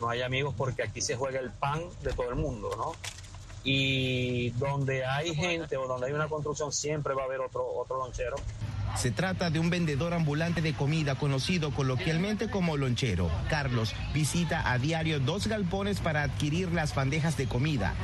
no 0.00 0.08
hay 0.08 0.22
amigos 0.22 0.54
porque 0.56 0.84
aquí 0.84 1.00
se 1.00 1.16
juega 1.16 1.40
el 1.40 1.50
pan 1.50 1.82
de 2.02 2.12
todo 2.12 2.30
el 2.30 2.36
mundo, 2.36 2.70
¿no? 2.76 2.92
Y 3.64 4.50
donde 4.50 5.04
hay 5.04 5.34
gente 5.34 5.76
o 5.76 5.88
donde 5.88 6.06
hay 6.06 6.12
una 6.12 6.28
construcción 6.28 6.72
siempre 6.72 7.14
va 7.14 7.22
a 7.22 7.24
haber 7.24 7.40
otro, 7.40 7.66
otro 7.66 7.98
lonchero. 7.98 8.36
Se 8.96 9.10
trata 9.10 9.50
de 9.50 9.58
un 9.58 9.70
vendedor 9.70 10.12
ambulante 10.12 10.60
de 10.60 10.74
comida 10.74 11.14
conocido 11.14 11.70
coloquialmente 11.70 12.50
como 12.50 12.76
lonchero. 12.76 13.30
Carlos 13.48 13.94
visita 14.12 14.70
a 14.70 14.78
diario 14.78 15.20
dos 15.20 15.46
galpones 15.46 16.00
para 16.00 16.22
adquirir 16.22 16.72
las 16.72 16.94
bandejas 16.94 17.36
de 17.36 17.46
comida. 17.46 17.94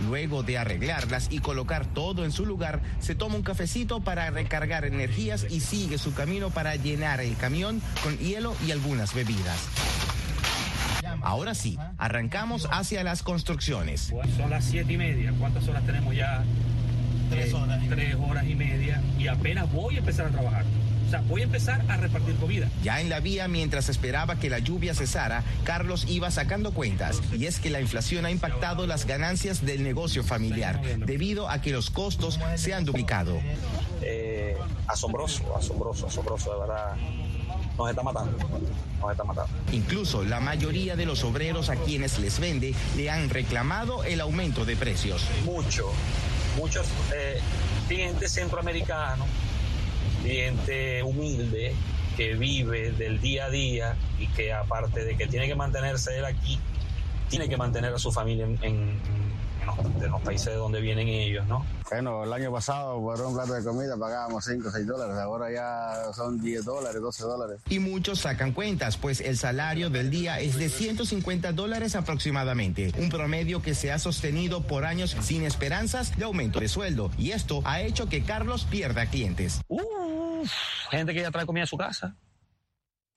Luego 0.00 0.42
de 0.42 0.58
arreglarlas 0.58 1.28
y 1.30 1.40
colocar 1.40 1.86
todo 1.86 2.24
en 2.24 2.32
su 2.32 2.46
lugar, 2.46 2.80
se 2.98 3.14
toma 3.14 3.36
un 3.36 3.42
cafecito 3.42 4.00
para 4.00 4.30
recargar 4.30 4.84
energías 4.84 5.46
y 5.48 5.60
sigue 5.60 5.98
su 5.98 6.14
camino 6.14 6.50
para 6.50 6.76
llenar 6.76 7.20
el 7.20 7.36
camión 7.36 7.80
con 8.02 8.18
hielo 8.18 8.54
y 8.66 8.72
algunas 8.72 9.14
bebidas. 9.14 9.68
Ahora 11.20 11.54
sí, 11.54 11.78
arrancamos 11.98 12.68
hacia 12.72 13.04
las 13.04 13.22
construcciones. 13.22 14.12
Son 14.36 14.50
las 14.50 14.64
siete 14.64 14.94
y 14.94 14.98
media. 14.98 15.32
¿Cuántas 15.38 15.68
horas 15.68 15.84
tenemos 15.84 16.16
ya? 16.16 16.42
Tres 17.32 17.54
horas. 17.54 17.80
tres 17.88 18.16
horas 18.16 18.44
y 18.46 18.54
media. 18.54 19.02
Y 19.18 19.28
apenas 19.28 19.70
voy 19.72 19.96
a 19.96 19.98
empezar 19.98 20.26
a 20.26 20.30
trabajar. 20.30 20.64
O 21.06 21.10
sea, 21.10 21.20
voy 21.28 21.42
a 21.42 21.44
empezar 21.44 21.84
a 21.88 21.96
repartir 21.98 22.34
comida. 22.36 22.68
Ya 22.82 23.00
en 23.00 23.10
la 23.10 23.20
vía, 23.20 23.46
mientras 23.46 23.90
esperaba 23.90 24.36
que 24.36 24.48
la 24.48 24.60
lluvia 24.60 24.94
cesara, 24.94 25.42
Carlos 25.64 26.06
iba 26.08 26.30
sacando 26.30 26.72
cuentas. 26.72 27.20
Y 27.36 27.44
es 27.44 27.58
que 27.58 27.68
la 27.68 27.82
inflación 27.82 28.24
ha 28.24 28.30
impactado 28.30 28.86
las 28.86 29.04
ganancias 29.04 29.64
del 29.64 29.82
negocio 29.82 30.24
familiar, 30.24 30.80
debido 30.98 31.50
a 31.50 31.60
que 31.60 31.70
los 31.70 31.90
costos 31.90 32.40
se 32.56 32.72
han 32.72 32.86
duplicado. 32.86 33.38
Eh, 34.00 34.56
asombroso, 34.86 35.54
asombroso, 35.54 36.06
asombroso, 36.06 36.54
de 36.54 36.60
verdad. 36.60 36.96
Nos 37.76 37.90
está 37.90 38.02
matando, 38.02 38.38
nos 39.00 39.10
está 39.10 39.24
matando. 39.24 39.52
Incluso 39.72 40.24
la 40.24 40.40
mayoría 40.40 40.96
de 40.96 41.06
los 41.06 41.24
obreros 41.24 41.68
a 41.68 41.76
quienes 41.76 42.18
les 42.18 42.38
vende 42.40 42.74
le 42.96 43.10
han 43.10 43.28
reclamado 43.28 44.04
el 44.04 44.20
aumento 44.20 44.64
de 44.64 44.76
precios. 44.76 45.26
Mucho, 45.44 45.92
muchos 46.56 46.86
eh, 47.14 47.40
clientes 47.88 48.32
centroamericanos 48.32 49.26
cliente 50.22 51.02
humilde 51.02 51.74
que 52.16 52.34
vive 52.34 52.92
del 52.92 53.20
día 53.20 53.46
a 53.46 53.50
día 53.50 53.96
y 54.18 54.26
que 54.28 54.52
aparte 54.52 55.04
de 55.04 55.16
que 55.16 55.26
tiene 55.26 55.46
que 55.46 55.54
mantenerse 55.54 56.18
él 56.18 56.24
aquí, 56.24 56.58
tiene 57.28 57.48
que 57.48 57.56
mantener 57.56 57.92
a 57.92 57.98
su 57.98 58.12
familia 58.12 58.46
en, 58.62 59.00
de 59.98 60.08
los 60.08 60.20
países 60.22 60.46
de 60.46 60.54
donde 60.54 60.80
vienen 60.80 61.08
ellos, 61.08 61.46
¿no? 61.46 61.64
Bueno, 61.90 62.24
el 62.24 62.32
año 62.32 62.52
pasado 62.52 63.00
por 63.00 63.20
un 63.20 63.34
plato 63.34 63.52
de 63.54 63.64
comida 63.64 63.96
pagábamos 63.96 64.44
5 64.44 64.68
o 64.68 64.70
6 64.70 64.86
dólares, 64.86 65.16
ahora 65.16 65.52
ya 65.52 66.12
son 66.12 66.40
10 66.40 66.64
dólares, 66.64 67.00
12 67.00 67.22
dólares. 67.24 67.60
Y 67.68 67.78
muchos 67.78 68.20
sacan 68.20 68.52
cuentas, 68.52 68.96
pues 68.96 69.20
el 69.20 69.36
salario 69.36 69.90
del 69.90 70.10
día 70.10 70.40
es 70.40 70.56
de 70.56 70.68
150 70.68 71.52
dólares 71.52 71.94
aproximadamente, 71.94 72.92
un 72.98 73.08
promedio 73.08 73.62
que 73.62 73.74
se 73.74 73.92
ha 73.92 73.98
sostenido 73.98 74.62
por 74.62 74.84
años 74.84 75.16
sin 75.20 75.44
esperanzas 75.44 76.16
de 76.16 76.24
aumento 76.24 76.60
de 76.60 76.68
sueldo. 76.68 77.10
Y 77.18 77.32
esto 77.32 77.60
ha 77.64 77.80
hecho 77.80 78.08
que 78.08 78.22
Carlos 78.24 78.66
pierda 78.70 79.06
clientes. 79.06 79.60
gente 80.90 81.14
que 81.14 81.20
ya 81.20 81.30
trae 81.30 81.46
comida 81.46 81.64
a 81.64 81.68
su 81.68 81.76
casa, 81.76 82.16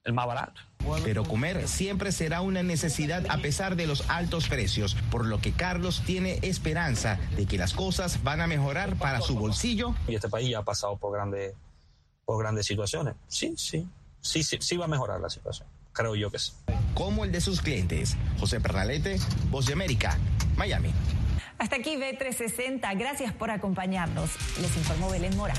el 0.03 0.13
más 0.13 0.27
barato. 0.27 0.61
Pero 1.03 1.23
comer 1.23 1.67
siempre 1.67 2.11
será 2.11 2.41
una 2.41 2.63
necesidad 2.63 3.25
a 3.29 3.37
pesar 3.37 3.75
de 3.75 3.87
los 3.87 4.09
altos 4.09 4.47
precios, 4.47 4.95
por 5.11 5.25
lo 5.25 5.39
que 5.39 5.51
Carlos 5.51 6.03
tiene 6.05 6.39
esperanza 6.41 7.19
de 7.35 7.45
que 7.45 7.57
las 7.57 7.73
cosas 7.73 8.23
van 8.23 8.41
a 8.41 8.47
mejorar 8.47 8.95
para 8.97 9.21
su 9.21 9.35
bolsillo. 9.35 9.95
Y 10.07 10.15
este 10.15 10.29
país 10.29 10.49
ya 10.49 10.59
ha 10.59 10.63
pasado 10.63 10.97
por 10.97 11.13
grandes, 11.13 11.53
por 12.25 12.39
grandes 12.39 12.65
situaciones. 12.65 13.15
Sí, 13.27 13.53
sí, 13.57 13.87
sí, 14.21 14.43
sí, 14.43 14.57
sí 14.59 14.77
va 14.77 14.85
a 14.85 14.89
mejorar 14.89 15.19
la 15.19 15.29
situación. 15.29 15.67
Creo 15.93 16.15
yo 16.15 16.29
que 16.29 16.39
sí. 16.39 16.51
Como 16.93 17.23
el 17.23 17.31
de 17.31 17.41
sus 17.41 17.61
clientes. 17.61 18.17
José 18.39 18.59
Pernalete, 18.59 19.17
Voz 19.49 19.65
de 19.65 19.73
América, 19.73 20.17
Miami. 20.57 20.91
Hasta 21.57 21.77
aquí 21.77 21.95
B360. 21.95 22.97
Gracias 22.97 23.33
por 23.33 23.49
acompañarnos. 23.49 24.31
Les 24.59 24.75
informó 24.75 25.09
Belén 25.09 25.35
Mora. 25.37 25.53